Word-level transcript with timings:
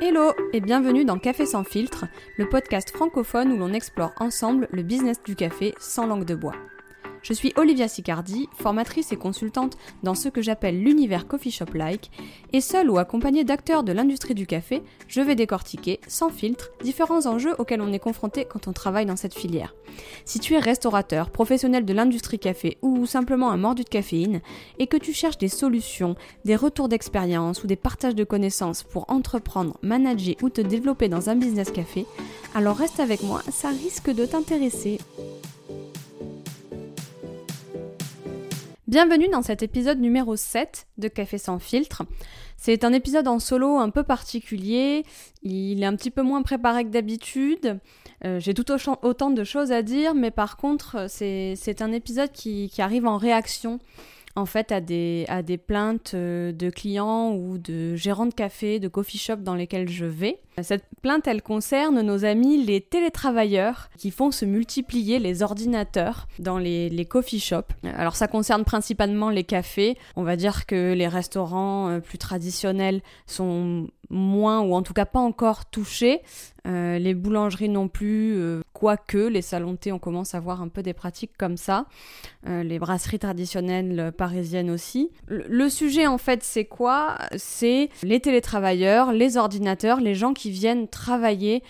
Hello 0.00 0.32
et 0.52 0.60
bienvenue 0.60 1.04
dans 1.04 1.18
Café 1.18 1.46
sans 1.46 1.64
filtre, 1.64 2.06
le 2.36 2.48
podcast 2.48 2.90
francophone 2.90 3.52
où 3.52 3.56
l'on 3.56 3.72
explore 3.72 4.12
ensemble 4.18 4.68
le 4.72 4.82
business 4.82 5.22
du 5.22 5.36
café 5.36 5.74
sans 5.78 6.06
langue 6.06 6.24
de 6.24 6.34
bois. 6.34 6.56
Je 7.22 7.32
suis 7.32 7.52
Olivia 7.54 7.86
Sicardi, 7.86 8.48
formatrice 8.52 9.12
et 9.12 9.16
consultante 9.16 9.78
dans 10.02 10.16
ce 10.16 10.28
que 10.28 10.42
j'appelle 10.42 10.82
l'univers 10.82 11.28
coffee 11.28 11.52
shop 11.52 11.74
like, 11.74 12.10
et 12.52 12.60
seule 12.60 12.90
ou 12.90 12.98
accompagnée 12.98 13.44
d'acteurs 13.44 13.84
de 13.84 13.92
l'industrie 13.92 14.34
du 14.34 14.46
café, 14.46 14.82
je 15.06 15.20
vais 15.20 15.36
décortiquer, 15.36 16.00
sans 16.08 16.30
filtre, 16.30 16.72
différents 16.82 17.26
enjeux 17.26 17.54
auxquels 17.58 17.80
on 17.80 17.92
est 17.92 18.00
confronté 18.00 18.44
quand 18.44 18.66
on 18.66 18.72
travaille 18.72 19.06
dans 19.06 19.16
cette 19.16 19.34
filière. 19.34 19.72
Si 20.24 20.40
tu 20.40 20.54
es 20.54 20.58
restaurateur, 20.58 21.30
professionnel 21.30 21.84
de 21.84 21.92
l'industrie 21.92 22.40
café 22.40 22.78
ou 22.82 23.06
simplement 23.06 23.52
un 23.52 23.56
mordu 23.56 23.84
de 23.84 23.88
caféine, 23.88 24.40
et 24.80 24.88
que 24.88 24.96
tu 24.96 25.12
cherches 25.12 25.38
des 25.38 25.48
solutions, 25.48 26.16
des 26.44 26.56
retours 26.56 26.88
d'expérience 26.88 27.62
ou 27.62 27.68
des 27.68 27.76
partages 27.76 28.16
de 28.16 28.24
connaissances 28.24 28.82
pour 28.82 29.08
entreprendre, 29.08 29.78
manager 29.82 30.34
ou 30.42 30.48
te 30.48 30.60
développer 30.60 31.08
dans 31.08 31.30
un 31.30 31.36
business 31.36 31.70
café, 31.70 32.04
alors 32.56 32.76
reste 32.76 32.98
avec 32.98 33.22
moi, 33.22 33.42
ça 33.50 33.68
risque 33.68 34.10
de 34.10 34.26
t'intéresser. 34.26 34.98
Bienvenue 38.92 39.28
dans 39.28 39.40
cet 39.40 39.62
épisode 39.62 40.00
numéro 40.00 40.36
7 40.36 40.86
de 40.98 41.08
Café 41.08 41.38
sans 41.38 41.58
filtre. 41.58 42.02
C'est 42.58 42.84
un 42.84 42.92
épisode 42.92 43.26
en 43.26 43.38
solo 43.38 43.78
un 43.78 43.88
peu 43.88 44.02
particulier, 44.02 45.06
il 45.42 45.82
est 45.82 45.86
un 45.86 45.96
petit 45.96 46.10
peu 46.10 46.20
moins 46.20 46.42
préparé 46.42 46.84
que 46.84 46.90
d'habitude, 46.90 47.78
euh, 48.26 48.38
j'ai 48.38 48.52
tout 48.52 48.70
autant 48.70 49.30
de 49.30 49.44
choses 49.44 49.72
à 49.72 49.80
dire, 49.80 50.14
mais 50.14 50.30
par 50.30 50.58
contre 50.58 51.06
c'est 51.08 51.80
un 51.80 51.90
épisode 51.90 52.32
qui 52.32 52.70
arrive 52.80 53.06
en 53.06 53.16
réaction 53.16 53.80
en 54.34 54.46
fait 54.46 54.72
à 54.72 54.80
des, 54.80 55.24
à 55.28 55.42
des 55.42 55.58
plaintes 55.58 56.12
euh, 56.14 56.52
de 56.52 56.70
clients 56.70 57.32
ou 57.32 57.58
de 57.58 57.96
gérants 57.96 58.26
de 58.26 58.34
café, 58.34 58.80
de 58.80 58.88
coffee 58.88 59.18
shop 59.18 59.36
dans 59.36 59.54
lesquels 59.54 59.88
je 59.88 60.04
vais. 60.04 60.40
Cette 60.60 60.84
plainte, 61.00 61.26
elle 61.26 61.42
concerne 61.42 62.02
nos 62.02 62.24
amis 62.24 62.62
les 62.62 62.82
télétravailleurs 62.82 63.88
qui 63.96 64.10
font 64.10 64.30
se 64.30 64.44
multiplier 64.44 65.18
les 65.18 65.42
ordinateurs 65.42 66.28
dans 66.38 66.58
les, 66.58 66.90
les 66.90 67.04
coffee 67.06 67.40
shops. 67.40 67.72
Alors 67.96 68.16
ça 68.16 68.28
concerne 68.28 68.64
principalement 68.64 69.30
les 69.30 69.44
cafés. 69.44 69.96
On 70.14 70.22
va 70.22 70.36
dire 70.36 70.66
que 70.66 70.92
les 70.92 71.08
restaurants 71.08 71.88
euh, 71.88 72.00
plus 72.00 72.18
traditionnels 72.18 73.00
sont 73.26 73.88
moins 74.12 74.60
ou 74.60 74.74
en 74.74 74.82
tout 74.82 74.92
cas 74.92 75.06
pas 75.06 75.18
encore 75.18 75.66
touchés. 75.66 76.20
Euh, 76.64 76.98
les 76.98 77.14
boulangeries 77.14 77.68
non 77.68 77.88
plus, 77.88 78.34
euh, 78.36 78.60
quoique 78.72 79.18
les 79.18 79.42
salons 79.42 79.74
thé, 79.74 79.90
on 79.90 79.98
commence 79.98 80.36
à 80.36 80.40
voir 80.40 80.62
un 80.62 80.68
peu 80.68 80.82
des 80.82 80.92
pratiques 80.92 81.32
comme 81.36 81.56
ça. 81.56 81.86
Euh, 82.46 82.62
les 82.62 82.78
brasseries 82.78 83.18
traditionnelles 83.18 84.12
parisiennes 84.16 84.70
aussi. 84.70 85.10
Le, 85.26 85.68
sujet 85.68 86.06
en 86.06 86.18
fait 86.18 86.44
c'est 86.44 86.66
quoi? 86.66 87.18
C'est 87.36 87.88
les 88.04 88.20
télétravailleurs, 88.20 89.12
les 89.12 89.36
ordinateurs, 89.36 90.00
les 90.00 90.14
gens 90.14 90.34
qui 90.34 90.50
viennent 90.50 90.86
travailler 90.86 91.62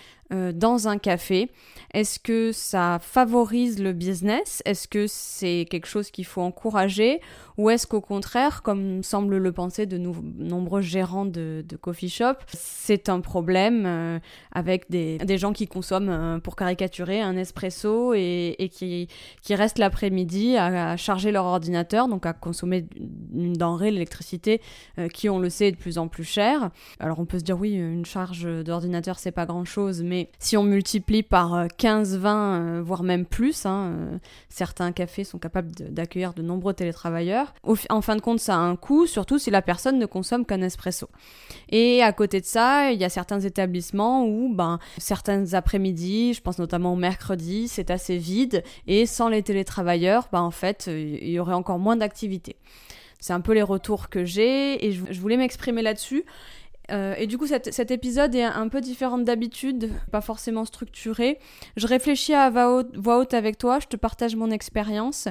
dans 0.53 0.87
un 0.87 0.97
café. 0.97 1.49
Est-ce 1.93 2.19
que 2.19 2.51
ça 2.51 2.97
favorise 2.99 3.79
le 3.79 3.93
business? 3.93 4.63
Est-ce 4.65 4.87
que 4.87 5.05
c'est 5.05 5.67
quelque 5.69 5.85
chose 5.85 6.09
qu'il 6.09 6.25
faut 6.25 6.41
encourager? 6.41 7.21
Ou 7.57 7.69
est-ce 7.69 7.85
qu'au 7.85 8.01
contraire, 8.01 8.63
comme 8.63 9.03
semble 9.03 9.37
le 9.37 9.51
penser 9.51 9.85
de 9.85 9.97
nombreux 9.97 10.81
gérants 10.81 11.25
de, 11.25 11.63
coffee 11.81 12.09
shop, 12.09 12.33
c'est 12.47 13.09
un 13.09 13.19
problème 13.19 13.83
euh, 13.85 14.19
avec 14.51 14.89
des, 14.89 15.37
gens 15.37 15.53
qui 15.53 15.67
consomment, 15.67 16.09
euh, 16.09 16.39
pour 16.39 16.55
caricaturer, 16.55 17.21
un 17.21 17.37
espresso 17.37 18.13
et, 18.15 18.69
qui, 18.71 19.07
restent 19.49 19.77
l'après-midi 19.77 20.57
à, 20.57 20.97
charger 20.97 21.31
leur 21.31 21.45
ordinateur, 21.45 22.07
donc 22.07 22.25
à 22.25 22.33
consommer 22.33 22.85
une 23.33 23.53
denrée, 23.53 23.91
l'électricité, 23.91 24.61
euh, 24.97 25.07
qui 25.07 25.29
on 25.29 25.39
le 25.39 25.49
sait 25.49 25.67
est 25.67 25.71
de 25.71 25.77
plus 25.77 25.97
en 25.97 26.07
plus 26.07 26.23
chère. 26.23 26.71
Alors 26.99 27.19
on 27.19 27.25
peut 27.25 27.39
se 27.39 27.43
dire 27.43 27.59
oui, 27.59 27.73
une 27.73 28.05
charge 28.05 28.47
d'ordinateur 28.63 29.19
c'est 29.19 29.31
pas 29.31 29.45
grand-chose, 29.45 30.01
mais 30.01 30.22
si 30.39 30.57
on 30.57 30.63
multiplie 30.63 31.23
par 31.23 31.67
15, 31.77 32.17
20, 32.17 32.61
euh, 32.61 32.81
voire 32.83 33.03
même 33.03 33.25
plus. 33.25 33.65
Hein, 33.65 33.93
euh, 33.93 34.17
certains 34.49 34.91
cafés 34.91 35.23
sont 35.23 35.39
capables 35.39 35.71
d'accueillir 35.71 36.33
de, 36.33 36.41
nombreux 36.41 36.73
télétravailleurs. 36.73 37.53
en 37.89 38.01
fin 38.01 38.15
de 38.15 38.21
compte, 38.21 38.39
ça 38.39 38.55
a 38.55 38.59
un 38.59 38.75
coût, 38.75 39.05
surtout 39.05 39.39
si 39.39 39.51
la 39.51 39.61
personne 39.61 39.99
ne 39.99 40.05
consomme 40.05 40.45
qu'un 40.45 40.61
espresso. 40.61 41.09
Et 41.69 42.01
à 42.01 42.11
côté 42.13 42.41
de 42.41 42.45
ça, 42.45 42.91
il 42.91 42.99
y 42.99 43.05
a 43.05 43.09
certains 43.09 43.39
établissements 43.39 44.25
où, 44.25 44.53
ben, 44.53 44.79
certains 44.97 45.53
après-midi, 45.53 46.33
je 46.33 46.41
pense 46.41 46.59
notamment 46.59 46.93
au 46.93 46.97
mercredi, 46.97 47.67
c'est 47.67 47.91
assez 47.91 48.17
vide. 48.17 48.63
Et 48.87 49.05
sans 49.05 49.29
les 49.29 49.43
télétravailleurs, 49.43 50.29
ben, 50.31 50.41
en 50.41 50.51
fait, 50.51 50.87
il 50.87 51.29
y 51.29 51.39
aurait 51.39 51.53
encore 51.53 51.79
moins 51.79 51.95
d'activité. 51.95 52.55
C'est 53.19 53.31
un 53.31 53.39
peu 53.39 53.53
les 53.53 53.61
retours 53.61 54.09
que 54.09 54.25
j'ai 54.25 54.85
et 54.85 54.91
je 54.91 55.21
voulais 55.21 55.37
m'exprimer 55.37 55.81
là-dessus. 55.81 56.25
Euh, 56.91 57.15
et 57.17 57.27
du 57.27 57.37
coup, 57.37 57.47
cet, 57.47 57.91
épisode 57.91 58.35
est 58.35 58.43
un 58.43 58.67
peu 58.67 58.81
différent 58.81 59.17
d'habitude, 59.17 59.91
pas 60.11 60.21
forcément 60.21 60.65
structuré. 60.65 61.39
Je 61.77 61.87
réfléchis 61.87 62.33
à 62.33 62.49
voix 62.49 63.19
haute, 63.19 63.33
avec 63.33 63.57
toi, 63.57 63.79
je 63.79 63.87
te 63.87 63.97
partage 63.97 64.35
mon 64.35 64.51
expérience. 64.51 65.27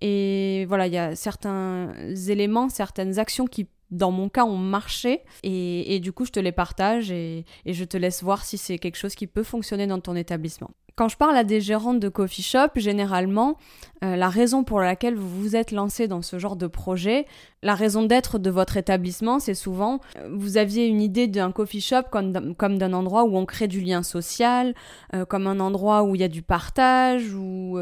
Et 0.00 0.64
voilà, 0.68 0.86
il 0.86 0.92
y 0.92 0.98
a 0.98 1.14
certains 1.14 1.92
éléments, 2.28 2.68
certaines 2.68 3.18
actions 3.18 3.46
qui, 3.46 3.68
dans 3.90 4.10
mon 4.10 4.28
cas, 4.28 4.44
ont 4.44 4.56
marché. 4.56 5.20
Et, 5.42 6.00
du 6.00 6.12
coup, 6.12 6.24
je 6.24 6.32
te 6.32 6.40
les 6.40 6.52
partage 6.52 7.10
et 7.10 7.44
je 7.66 7.84
te 7.84 7.96
laisse 7.96 8.22
voir 8.22 8.44
si 8.44 8.58
c'est 8.58 8.78
quelque 8.78 8.96
chose 8.96 9.14
qui 9.14 9.26
peut 9.26 9.44
fonctionner 9.44 9.86
dans 9.86 10.00
ton 10.00 10.16
établissement. 10.16 10.70
Quand 10.96 11.08
je 11.08 11.16
parle 11.16 11.36
à 11.36 11.42
des 11.42 11.60
gérantes 11.60 11.98
de 11.98 12.08
coffee 12.08 12.42
shop, 12.42 12.68
généralement, 12.76 13.58
euh, 14.04 14.14
la 14.14 14.28
raison 14.28 14.62
pour 14.62 14.78
laquelle 14.78 15.16
vous 15.16 15.28
vous 15.28 15.56
êtes 15.56 15.72
lancé 15.72 16.06
dans 16.06 16.22
ce 16.22 16.38
genre 16.38 16.54
de 16.54 16.68
projet, 16.68 17.26
la 17.64 17.74
raison 17.74 18.02
d'être 18.04 18.38
de 18.38 18.50
votre 18.50 18.76
établissement, 18.76 19.40
c'est 19.40 19.54
souvent, 19.54 20.00
euh, 20.18 20.28
vous 20.30 20.58
aviez 20.58 20.86
une 20.86 21.00
idée 21.00 21.26
d'un 21.26 21.50
coffee 21.50 21.80
shop 21.80 22.04
comme, 22.10 22.30
d'un 22.32 22.92
endroit 22.92 23.24
où 23.24 23.36
on 23.36 23.46
crée 23.46 23.68
du 23.68 23.80
lien 23.80 24.02
social, 24.02 24.74
euh, 25.14 25.24
comme 25.24 25.46
un 25.46 25.58
endroit 25.58 26.04
où 26.04 26.14
il 26.14 26.20
y 26.20 26.24
a 26.24 26.28
du 26.28 26.42
partage, 26.42 27.34
ou 27.34 27.78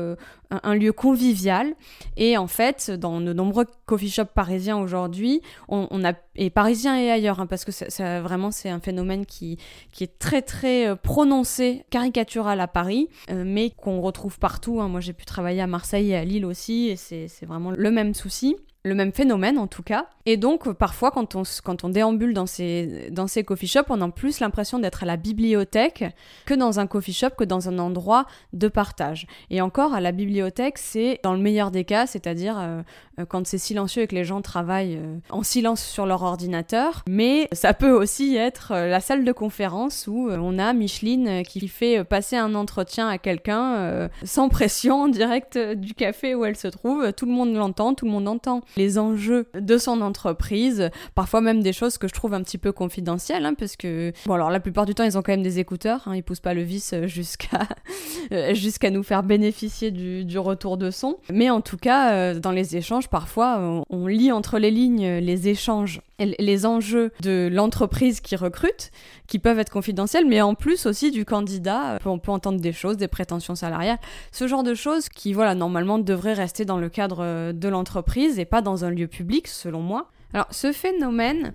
un, 0.51 0.75
lieu 0.75 0.93
convivial. 0.93 1.75
Et 2.17 2.39
en 2.39 2.47
fait, 2.47 2.91
dans 2.91 3.21
de 3.21 3.33
nombreux 3.33 3.67
coffee 3.87 4.11
shops 4.11 4.33
parisiens 4.35 4.79
aujourd'hui, 4.79 5.43
on, 5.69 6.05
a, 6.05 6.13
et 6.37 6.51
parisiens 6.51 6.97
et 6.97 7.11
ailleurs, 7.11 7.41
hein, 7.41 7.47
parce 7.47 7.65
que 7.65 8.21
vraiment 8.21 8.51
c'est 8.51 8.71
un 8.71 8.81
phénomène 8.81 9.27
qui, 9.27 9.59
qui 9.91 10.05
est 10.05 10.19
très 10.19 10.43
très 10.43 10.97
prononcé, 10.97 11.85
caricatural 11.91 12.61
à 12.61 12.69
Paris, 12.69 13.09
euh, 13.31 13.43
mais 13.47 13.71
qu'on 13.71 14.01
retrouve 14.01 14.39
partout. 14.39 14.81
Hein. 14.81 14.89
Moi, 14.89 15.01
j'ai 15.01 15.13
pu 15.13 15.25
travailler 15.25 15.61
à 15.61 15.67
Marseille 15.67 16.11
et 16.11 16.17
à 16.17 16.25
Lille 16.25 16.47
aussi, 16.47 16.89
et 16.89 16.97
c'est 16.97 17.47
vraiment 17.47 17.71
le 17.71 17.91
même 17.91 18.15
souci 18.15 18.57
le 18.85 18.95
même 18.95 19.13
phénomène 19.13 19.59
en 19.59 19.67
tout 19.67 19.83
cas. 19.83 20.07
Et 20.27 20.37
donc 20.37 20.73
parfois 20.73 21.11
quand 21.11 21.35
on, 21.35 21.43
quand 21.65 21.85
on 21.85 21.89
déambule 21.89 22.35
dans 22.35 22.47
ces, 22.47 23.11
dans 23.11 23.27
ces 23.27 23.45
coffee 23.45 23.67
shops, 23.67 23.91
on 23.91 24.01
a 24.01 24.09
plus 24.09 24.41
l'impression 24.41 24.79
d'être 24.79 25.03
à 25.03 25.07
la 25.07 25.17
bibliothèque 25.17 26.05
que 26.47 26.55
dans 26.55 26.81
un 26.81 26.87
coffee 26.87 27.13
shop, 27.13 27.31
que 27.39 27.45
dans 27.45 27.69
un 27.69 27.79
endroit 27.79 28.27
de 28.53 28.69
partage. 28.69 29.27
Et 29.51 29.61
encore, 29.61 29.95
à 29.95 30.01
la 30.01 30.13
bibliothèque, 30.13 30.79
c'est 30.79 31.21
dans 31.23 31.35
le 31.35 31.41
meilleur 31.41 31.71
des 31.71 31.85
cas, 31.85 32.07
c'est-à-dire 32.07 32.59
euh, 32.59 32.83
euh, 33.19 33.25
quand 33.27 33.47
c'est 33.47 33.59
silencieux 33.59 34.03
et 34.03 34.07
que 34.07 34.15
les 34.15 34.25
gens 34.25 34.43
travaillent 34.43 34.97
euh, 34.97 35.19
en 35.31 35.43
silence 35.43 35.83
sur 35.85 36.07
leur 36.07 36.23
ordinateur. 36.23 37.03
Mais 37.09 37.49
ça 37.53 37.75
peut 37.75 37.91
aussi 37.93 38.37
être 38.37 38.73
la 38.73 39.01
salle 39.01 39.25
de 39.25 39.33
conférence 39.33 40.07
où 40.09 40.29
on 40.31 40.59
a 40.59 40.73
Micheline 40.73 41.43
qui 41.45 41.69
fait 41.69 42.05
passer 42.05 42.37
un 42.37 42.55
entretien 42.55 43.09
à 43.09 43.19
quelqu'un 43.19 44.09
sans 44.25 44.49
pression 44.49 45.03
en 45.03 45.09
direct 45.09 45.59
du 45.59 45.95
café 45.95 46.35
où 46.35 46.45
elle 46.45 46.57
se 46.57 46.69
trouve. 46.69 47.13
Tout 47.13 47.27
le 47.27 47.33
monde 47.33 47.55
l'entend, 47.55 47.95
tout 47.95 48.07
le 48.07 48.11
monde 48.11 48.29
entend 48.29 48.63
les 48.77 48.99
enjeux 48.99 49.47
de 49.59 49.79
son 49.79 50.01
entreprise, 50.01 50.91
parfois 51.15 51.41
même 51.41 51.63
des 51.63 51.73
choses 51.73 51.99
que 51.99 52.09
je 52.09 52.13
trouve 52.13 52.35
un 52.35 52.43
petit 52.43 52.59
peu 52.59 52.73
confidentielles, 52.73 53.45
hein, 53.45 53.55
parce 53.55 53.77
que, 53.77 54.13
bon 54.27 54.35
alors 54.35 54.51
la 54.51 54.61
plupart 54.61 54.87
du 54.87 54.95
temps 54.95 55.05
ils 55.05 55.19
ont 55.19 55.23
quand 55.23 55.33
même 55.33 55.43
des 55.43 55.59
écouteurs, 55.59 56.03
hein, 56.07 56.17
ils 56.17 56.23
poussent 56.23 56.41
pas 56.41 56.55
le 56.55 56.63
vis 56.63 56.93
euh, 56.93 57.07
jusqu'à 57.07 57.69
euh, 58.33 58.55
jusqu'à 58.55 58.91
nous 58.91 59.03
faire 59.03 59.23
bénéficier 59.23 59.91
du, 59.91 60.25
du, 60.25 60.39
retour 60.39 60.77
de 60.77 60.91
son. 60.91 61.19
Mais 61.31 61.51
en 61.51 61.61
tout 61.61 61.77
cas, 61.77 62.13
euh, 62.13 62.39
dans 62.39 62.51
les 62.51 62.77
échanges, 62.77 63.09
parfois 63.09 63.59
on, 63.59 63.85
on 63.91 64.07
lit 64.07 64.33
entre 64.33 64.59
les 64.59 64.71
lignes 64.71 65.19
les 65.19 65.49
échanges 65.49 66.01
les 66.39 66.67
enjeux 66.67 67.11
de 67.21 67.49
l'entreprise 67.53 68.21
qui 68.21 68.37
recrute, 68.37 68.91
qui 69.27 69.39
peuvent 69.39 69.59
être 69.59 69.71
confidentiels, 69.71 70.27
mais 70.27 70.41
en 70.41 70.55
plus 70.55 70.87
aussi 70.87 71.11
du 71.11 71.25
candidat. 71.25 71.99
On 72.05 72.19
peut 72.19 72.31
entendre 72.31 72.61
des 72.61 72.73
choses, 72.73 72.97
des 72.97 73.09
prétentions 73.09 73.55
salariales, 73.55 73.99
ce 74.31 74.47
genre 74.47 74.63
de 74.63 74.75
choses 74.75 75.09
qui, 75.09 75.33
voilà, 75.33 75.55
normalement 75.55 75.99
devraient 75.99 76.35
rester 76.35 76.65
dans 76.65 76.79
le 76.79 76.89
cadre 76.89 77.53
de 77.53 77.69
l'entreprise 77.69 78.39
et 78.39 78.45
pas 78.45 78.62
dans 78.63 78.85
un 78.85 78.91
lieu 78.91 79.07
public, 79.07 79.49
selon 79.49 79.81
moi. 79.81 80.11
Alors, 80.33 80.47
ce 80.51 80.73
phénomène, 80.73 81.53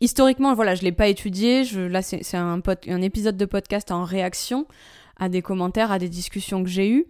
historiquement, 0.00 0.54
voilà, 0.54 0.74
je 0.74 0.82
l'ai 0.82 0.92
pas 0.92 1.08
étudié. 1.08 1.64
Je, 1.64 1.80
là, 1.80 2.02
c'est 2.02 2.36
un, 2.36 2.60
un 2.88 3.02
épisode 3.02 3.36
de 3.36 3.44
podcast 3.44 3.90
en 3.90 4.04
réaction 4.04 4.66
à 5.18 5.28
des 5.28 5.42
commentaires, 5.42 5.90
à 5.92 5.98
des 5.98 6.08
discussions 6.08 6.62
que 6.62 6.70
j'ai 6.70 6.88
eues. 6.88 7.06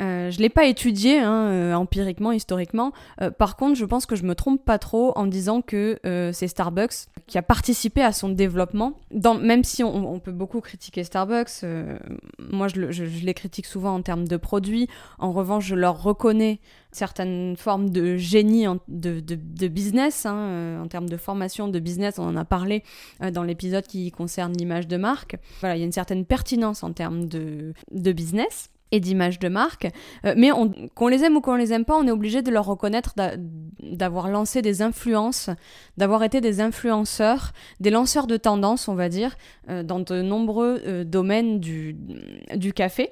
Euh, 0.00 0.30
je 0.30 0.38
ne 0.38 0.42
l'ai 0.42 0.48
pas 0.48 0.64
étudié 0.64 1.18
hein, 1.18 1.48
euh, 1.50 1.74
empiriquement, 1.74 2.32
historiquement. 2.32 2.92
Euh, 3.20 3.30
par 3.30 3.56
contre, 3.56 3.76
je 3.76 3.84
pense 3.84 4.06
que 4.06 4.16
je 4.16 4.24
me 4.24 4.34
trompe 4.34 4.64
pas 4.64 4.78
trop 4.78 5.12
en 5.16 5.26
disant 5.26 5.60
que 5.60 5.98
c'est 6.32 6.48
Starbucks 6.48 7.08
qui 7.26 7.38
a 7.38 7.42
participé 7.42 8.02
à 8.02 8.12
son 8.12 8.28
développement. 8.28 8.94
Même 9.12 9.64
si 9.64 9.84
on, 9.84 10.18
peut 10.18 10.32
beaucoup 10.32 10.60
critiquer 10.60 11.04
Starbucks, 11.04 11.64
moi 12.38 12.68
je, 12.68 13.24
les 13.24 13.34
critique 13.34 13.66
souvent 13.66 13.94
en 13.94 14.02
termes 14.02 14.26
de 14.26 14.36
produits. 14.36 14.88
En 15.18 15.32
revanche, 15.32 15.66
je 15.66 15.74
leur 15.74 16.02
reconnais 16.02 16.60
certaines 16.90 17.56
formes 17.56 17.90
de 17.90 18.16
génie 18.16 18.66
de, 18.88 19.66
business, 19.66 20.26
hein, 20.26 20.80
en 20.82 20.88
termes 20.88 21.08
de 21.08 21.16
formation 21.16 21.68
de 21.68 21.78
business. 21.78 22.18
On 22.18 22.26
en 22.26 22.36
a 22.36 22.44
parlé 22.44 22.82
dans 23.32 23.42
l'épisode 23.42 23.86
qui 23.86 24.10
concerne 24.10 24.52
l'image 24.52 24.88
de 24.88 24.96
marque. 24.96 25.36
Voilà, 25.60 25.76
il 25.76 25.80
y 25.80 25.82
a 25.82 25.86
une 25.86 25.92
certaine 25.92 26.24
pertinence 26.24 26.82
en 26.82 26.92
termes 26.92 27.26
de 27.26 27.74
business 28.12 28.70
et 28.92 29.00
d'image 29.00 29.38
de 29.38 29.48
marque. 29.48 29.88
Euh, 30.24 30.34
mais 30.36 30.50
qu'on 30.94 31.08
les 31.08 31.24
aime 31.24 31.36
ou 31.36 31.40
qu'on 31.40 31.56
les 31.56 31.72
aime 31.72 31.84
pas, 31.84 31.96
on 31.96 32.06
est 32.06 32.12
obligé 32.12 32.42
de 32.42 32.50
leur 32.50 32.66
reconnaître 32.66 33.14
d'avoir 33.80 34.28
lancé 34.28 34.62
des 34.62 34.82
influences, 34.82 35.50
d'avoir 35.96 36.22
été 36.22 36.40
des 36.40 36.60
influenceurs, 36.60 37.52
des 37.80 37.90
lanceurs 37.90 38.26
de 38.26 38.36
tendance, 38.36 38.86
on 38.86 38.94
va 38.94 39.08
dire, 39.08 39.34
euh, 39.68 39.82
dans 39.82 39.98
de 39.98 40.22
nombreux 40.22 40.82
euh, 40.86 41.04
domaines 41.04 41.58
du, 41.58 41.96
café 42.74 43.10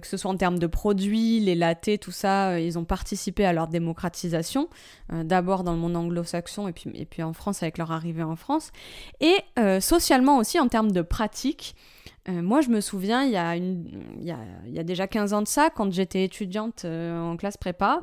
que 0.00 0.06
ce 0.06 0.16
soit 0.16 0.30
en 0.30 0.36
termes 0.38 0.58
de 0.58 0.66
produits, 0.66 1.38
les 1.40 1.54
lattés, 1.54 1.98
tout 1.98 2.12
ça, 2.12 2.58
ils 2.58 2.78
ont 2.78 2.84
participé 2.84 3.44
à 3.44 3.52
leur 3.52 3.68
démocratisation, 3.68 4.70
d'abord 5.12 5.64
dans 5.64 5.72
le 5.72 5.78
monde 5.78 5.96
anglo-saxon 5.96 6.66
et 6.66 6.72
puis, 6.72 6.90
et 6.94 7.04
puis 7.04 7.22
en 7.22 7.34
France 7.34 7.62
avec 7.62 7.76
leur 7.76 7.92
arrivée 7.92 8.22
en 8.22 8.34
France, 8.34 8.70
et 9.20 9.36
socialement 9.80 10.38
aussi 10.38 10.58
en 10.58 10.68
termes 10.68 10.92
de 10.92 11.02
pratiques. 11.02 11.76
Euh, 12.28 12.40
moi, 12.40 12.60
je 12.60 12.68
me 12.68 12.80
souviens, 12.80 13.24
il 13.24 13.32
y, 13.32 14.78
a 14.78 14.82
déjà 14.84 15.08
15 15.08 15.32
ans 15.32 15.42
de 15.42 15.48
ça, 15.48 15.70
quand 15.74 15.92
j'étais 15.92 16.24
étudiante 16.24 16.84
euh, 16.84 17.20
en 17.20 17.36
classe 17.36 17.56
prépa, 17.56 18.00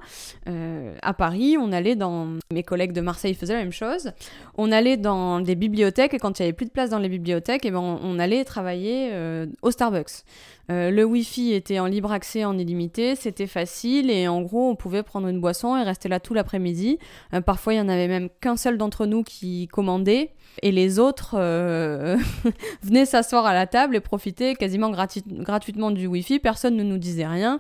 euh, 0.48 0.94
à 1.02 1.14
Paris, 1.14 1.56
on 1.58 1.72
allait 1.72 1.96
dans... 1.96 2.28
Mes 2.52 2.64
collègues 2.64 2.94
de 2.94 3.02
Marseille 3.02 3.36
faisaient 3.36 3.54
la 3.54 3.60
même 3.60 3.72
chose. 3.72 4.12
On 4.58 4.72
allait 4.72 4.98
dans 4.98 5.40
des 5.40 5.54
bibliothèques, 5.54 6.16
et 6.16 6.18
quand 6.18 6.40
il 6.40 6.42
n'y 6.42 6.48
avait 6.48 6.56
plus 6.56 6.66
de 6.66 6.72
place 6.72 6.90
dans 6.90 6.98
les 6.98 7.08
bibliothèques, 7.08 7.62
eh 7.64 7.70
ben, 7.70 7.78
on, 7.78 8.00
on 8.02 8.18
allait 8.18 8.44
travailler 8.44 9.14
au 9.62 9.70
Starbucks. 9.70 10.24
le 10.68 11.04
Wi-Fi 11.04 11.54
était 11.54 11.80
en 11.80 11.86
libre 11.86 12.12
accès 12.12 12.46
en 12.46 12.58
illimité, 12.58 13.16
c'était 13.16 13.46
facile, 13.46 14.10
et 14.10 14.28
en 14.28 14.42
gros, 14.42 14.68
on 14.68 14.76
pouvait 14.76 15.04
prendre 15.04 15.28
une 15.28 15.40
boisson 15.40 15.78
et 15.78 15.84
rester 15.84 16.10
là 16.10 16.20
tout 16.20 16.34
l'après-midi. 16.34 16.98
parfois, 17.46 17.76
il 17.76 17.78
y 17.78 17.82
en 17.82 17.88
avait 17.90 18.08
même 18.08 18.30
qu'un 18.42 18.58
seul 18.58 18.80
d'entre 18.80 19.06
nous 19.06 19.22
qui 19.22 19.68
commandait, 19.68 20.32
et 20.62 20.72
les 20.72 21.00
autres 21.00 21.36
venaient 22.84 23.06
s'asseoir 23.06 23.46
à 23.46 23.54
la 23.54 23.68
table 23.68 23.96
et 23.96 24.00
profiter 24.00 24.56
quasiment 24.56 24.92
gratuitement 24.92 25.92
du 25.92 26.08
Wi-Fi, 26.08 26.40
personne 26.40 26.76
ne 26.76 26.84
nous 26.84 26.98
disait 26.98 27.28
rien. 27.28 27.60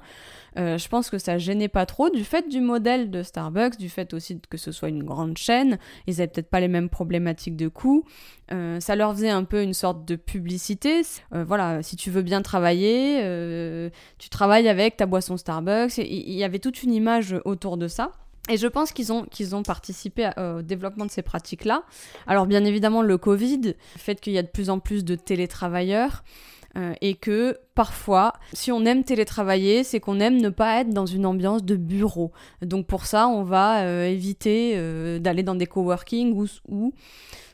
Euh, 0.57 0.77
je 0.77 0.87
pense 0.89 1.09
que 1.09 1.17
ça 1.17 1.37
gênait 1.37 1.67
pas 1.67 1.85
trop 1.85 2.09
du 2.09 2.23
fait 2.23 2.49
du 2.49 2.59
modèle 2.59 3.11
de 3.11 3.23
Starbucks, 3.23 3.77
du 3.77 3.89
fait 3.89 4.13
aussi 4.13 4.39
que 4.49 4.57
ce 4.57 4.71
soit 4.71 4.89
une 4.89 5.03
grande 5.03 5.37
chaîne. 5.37 5.77
Ils 6.07 6.21
avaient 6.21 6.27
peut-être 6.27 6.49
pas 6.49 6.59
les 6.59 6.67
mêmes 6.67 6.89
problématiques 6.89 7.55
de 7.55 7.67
coût. 7.67 8.03
Euh, 8.51 8.79
ça 8.79 8.95
leur 8.95 9.13
faisait 9.13 9.29
un 9.29 9.43
peu 9.43 9.61
une 9.61 9.73
sorte 9.73 10.05
de 10.05 10.15
publicité. 10.15 11.01
Euh, 11.33 11.43
voilà, 11.43 11.83
si 11.83 11.95
tu 11.95 12.09
veux 12.09 12.23
bien 12.23 12.41
travailler, 12.41 13.19
tu 14.17 14.29
travailles 14.29 14.67
avec 14.67 14.97
ta 14.97 15.05
boisson 15.05 15.37
Starbucks. 15.37 15.97
Il 15.97 16.33
y 16.33 16.43
avait 16.43 16.59
toute 16.59 16.83
une 16.83 16.93
image 16.93 17.35
autour 17.45 17.77
de 17.77 17.87
ça. 17.87 18.11
Et 18.49 18.57
je 18.57 18.67
pense 18.67 18.91
qu'ils 18.91 19.13
ont, 19.13 19.25
qu'ils 19.25 19.55
ont 19.55 19.63
participé 19.63 20.29
au 20.37 20.61
développement 20.61 21.05
de 21.05 21.11
ces 21.11 21.21
pratiques-là. 21.21 21.83
Alors 22.27 22.47
bien 22.47 22.65
évidemment, 22.65 23.01
le 23.01 23.17
Covid, 23.17 23.61
le 23.63 23.75
fait 23.97 24.19
qu'il 24.19 24.33
y 24.33 24.37
a 24.37 24.43
de 24.43 24.47
plus 24.47 24.69
en 24.69 24.79
plus 24.79 25.05
de 25.05 25.15
télétravailleurs, 25.15 26.23
euh, 26.77 26.93
et 27.01 27.15
que 27.15 27.57
parfois, 27.73 28.33
si 28.53 28.71
on 28.71 28.85
aime 28.85 29.03
télétravailler, 29.03 29.83
c'est 29.83 29.99
qu'on 29.99 30.19
aime 30.19 30.39
ne 30.39 30.49
pas 30.49 30.81
être 30.81 30.91
dans 30.91 31.07
une 31.07 31.25
ambiance 31.25 31.63
de 31.63 31.75
bureau. 31.75 32.31
Donc 32.61 32.85
pour 32.85 33.05
ça, 33.05 33.27
on 33.27 33.43
va 33.43 33.83
euh, 33.83 34.05
éviter 34.05 34.73
euh, 34.75 35.17
d'aller 35.17 35.41
dans 35.41 35.55
des 35.55 35.65
coworking 35.65 36.33
ou, 36.33 36.45
ou 36.67 36.93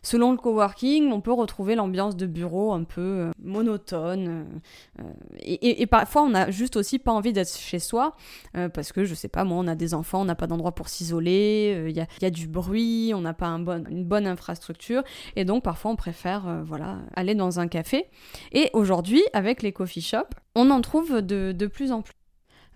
Selon 0.06 0.32
le 0.32 0.38
coworking, 0.38 1.12
on 1.12 1.20
peut 1.20 1.34
retrouver 1.34 1.74
l'ambiance 1.74 2.16
de 2.16 2.28
bureau 2.28 2.74
un 2.74 2.84
peu 2.84 3.02
euh, 3.02 3.32
monotone. 3.42 4.62
Euh, 5.00 5.04
et, 5.40 5.88
parfois, 5.88 6.22
on 6.22 6.36
a 6.36 6.52
juste 6.52 6.76
aussi 6.76 7.00
pas 7.00 7.12
envie 7.12 7.34
d'être 7.34 7.58
chez 7.58 7.80
soi 7.80 8.16
euh, 8.56 8.70
parce 8.70 8.92
que, 8.92 9.04
je 9.04 9.16
sais 9.16 9.30
pas, 9.30 9.44
moi, 9.44 9.58
on 9.58 9.68
a 9.68 9.74
des 9.74 9.96
enfants, 9.96 10.22
on 10.22 10.26
n'a 10.26 10.36
pas 10.36 10.46
d'endroit 10.46 10.74
pour 10.74 10.90
s'isoler, 10.90 11.88
il 11.90 11.96
y 11.96 12.26
a, 12.26 12.30
du 12.30 12.48
bruit, 12.48 13.14
on 13.16 13.22
n'a 13.22 13.34
pas 13.34 13.48
une 13.48 14.06
bonne 14.06 14.28
infrastructure. 14.28 15.02
Et 15.36 15.44
donc, 15.44 15.64
parfois, 15.64 15.90
on 15.90 15.96
préfère 15.96 16.62
voilà, 16.64 17.00
aller 17.16 17.34
dans 17.34 17.60
un 17.60 17.68
café. 17.68 18.06
Et 18.52 18.70
aujourd'hui, 18.74 19.24
avec 19.34 19.64
les 19.64 19.72
coffee 19.72 20.02
shops, 20.02 20.36
on 20.54 20.70
en 20.70 20.82
trouve 20.82 21.24
de, 21.24 21.52
de 21.52 21.66
plus 21.66 21.92
en 21.92 22.04
plus. 22.04 22.14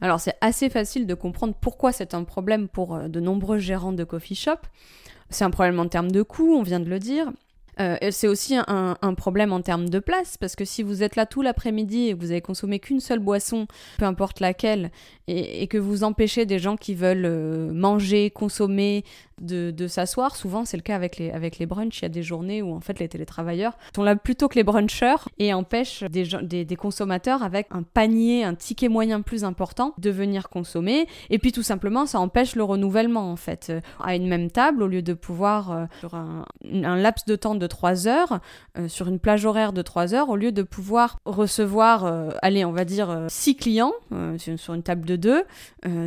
Alors 0.02 0.22
c'est 0.22 0.36
assez 0.40 0.70
facile 0.70 1.06
de 1.06 1.14
comprendre 1.14 1.54
pourquoi 1.60 1.92
c'est 1.92 2.14
un 2.14 2.24
problème 2.24 2.70
pour 2.70 2.98
de 2.98 3.20
nombreux 3.20 3.58
gérants 3.58 3.92
de 3.92 4.06
coffee 4.06 4.34
shop. 4.34 4.60
C'est 5.30 5.44
un 5.44 5.52
problème 5.52 5.80
en 5.80 5.88
termes 5.88 6.12
de 6.12 6.22
coût, 6.22 6.56
on 6.56 6.64
vient 6.64 6.80
de 6.80 6.90
le 6.90 7.00
dire. 7.00 7.32
Euh, 7.80 7.98
c'est 8.12 8.28
aussi 8.28 8.56
un, 8.58 9.14
problème 9.16 9.54
en 9.54 9.62
termes 9.62 9.90
de 9.90 10.00
place, 10.00 10.38
parce 10.38 10.56
que 10.56 10.66
si 10.66 10.84
vous 10.84 11.02
êtes 11.02 11.16
là 11.16 11.26
tout 11.26 11.42
l'après-midi 11.42 12.10
et 12.10 12.14
que 12.14 12.20
vous 12.20 12.32
avez 12.32 12.42
consommé 12.42 12.80
qu'une 12.80 13.00
seule 13.00 13.20
boisson, 13.20 13.68
peu 13.98 14.06
importe 14.06 14.42
laquelle, 14.42 14.92
et, 15.28 15.68
que 15.68 15.78
vous 15.78 16.04
empêchez 16.04 16.46
des 16.46 16.60
gens 16.60 16.76
qui 16.76 16.94
veulent 16.94 17.26
euh, 17.26 17.72
manger, 17.72 18.32
consommer, 18.32 19.06
de, 19.42 19.88
s'asseoir. 19.88 20.36
Souvent, 20.36 20.66
c'est 20.66 20.78
le 20.78 20.84
cas 20.84 20.96
avec 20.96 21.18
les, 21.18 21.32
avec 21.32 21.58
les 21.58 21.66
brunchs. 21.66 22.00
Il 22.00 22.04
y 22.04 22.06
a 22.06 22.10
des 22.10 22.24
journées 22.24 22.62
où, 22.62 22.74
en 22.74 22.82
fait, 22.82 23.00
les 23.00 23.08
télétravailleurs 23.08 23.78
sont 23.96 24.04
là 24.04 24.16
plutôt 24.16 24.48
que 24.48 24.56
les 24.56 24.64
brunchers 24.64 25.28
et 25.38 25.54
empêchent 25.54 26.04
des, 26.04 26.26
des, 26.66 26.76
consommateurs 26.76 27.44
avec 27.44 27.68
un 27.72 27.84
panier, 27.84 28.44
un 28.44 28.56
ticket 28.56 28.90
moyen 28.90 29.22
plus 29.22 29.44
important 29.44 29.94
de 29.98 30.10
venir 30.10 30.50
consommer. 30.50 31.08
Et 31.30 31.40
puis, 31.40 31.52
tout 31.52 31.64
simplement, 31.64 32.06
ça 32.06 32.20
empêche 32.20 32.56
le 32.56 32.64
renouvellement, 32.64 33.32
en 33.32 33.36
fait. 33.36 33.72
À 34.04 34.16
une 34.16 34.28
même 34.28 34.52
table, 34.52 34.84
au 34.84 34.88
lieu 34.88 35.02
de 35.02 35.14
pouvoir, 35.14 35.72
euh, 35.72 35.86
sur 36.00 36.16
un, 36.16 36.46
laps 36.64 37.26
de 37.26 37.36
temps 37.36 37.56
de 37.56 37.68
3 37.68 38.08
heures, 38.08 38.40
euh, 38.78 38.88
sur 38.88 39.08
une 39.08 39.20
plage 39.20 39.46
horaire 39.46 39.74
de 39.74 39.82
3 39.82 40.14
heures, 40.14 40.30
au 40.30 40.36
lieu 40.36 40.52
de 40.52 40.64
pouvoir 40.64 41.20
recevoir, 41.26 42.06
euh, 42.06 42.30
allez, 42.42 42.66
on 42.66 42.72
va 42.72 42.86
dire, 42.86 43.26
6 43.28 43.56
clients 43.56 43.94
sur 44.38 44.74
une 44.74 44.84
table 44.84 45.06
de 45.06 45.16
2, 45.16 45.44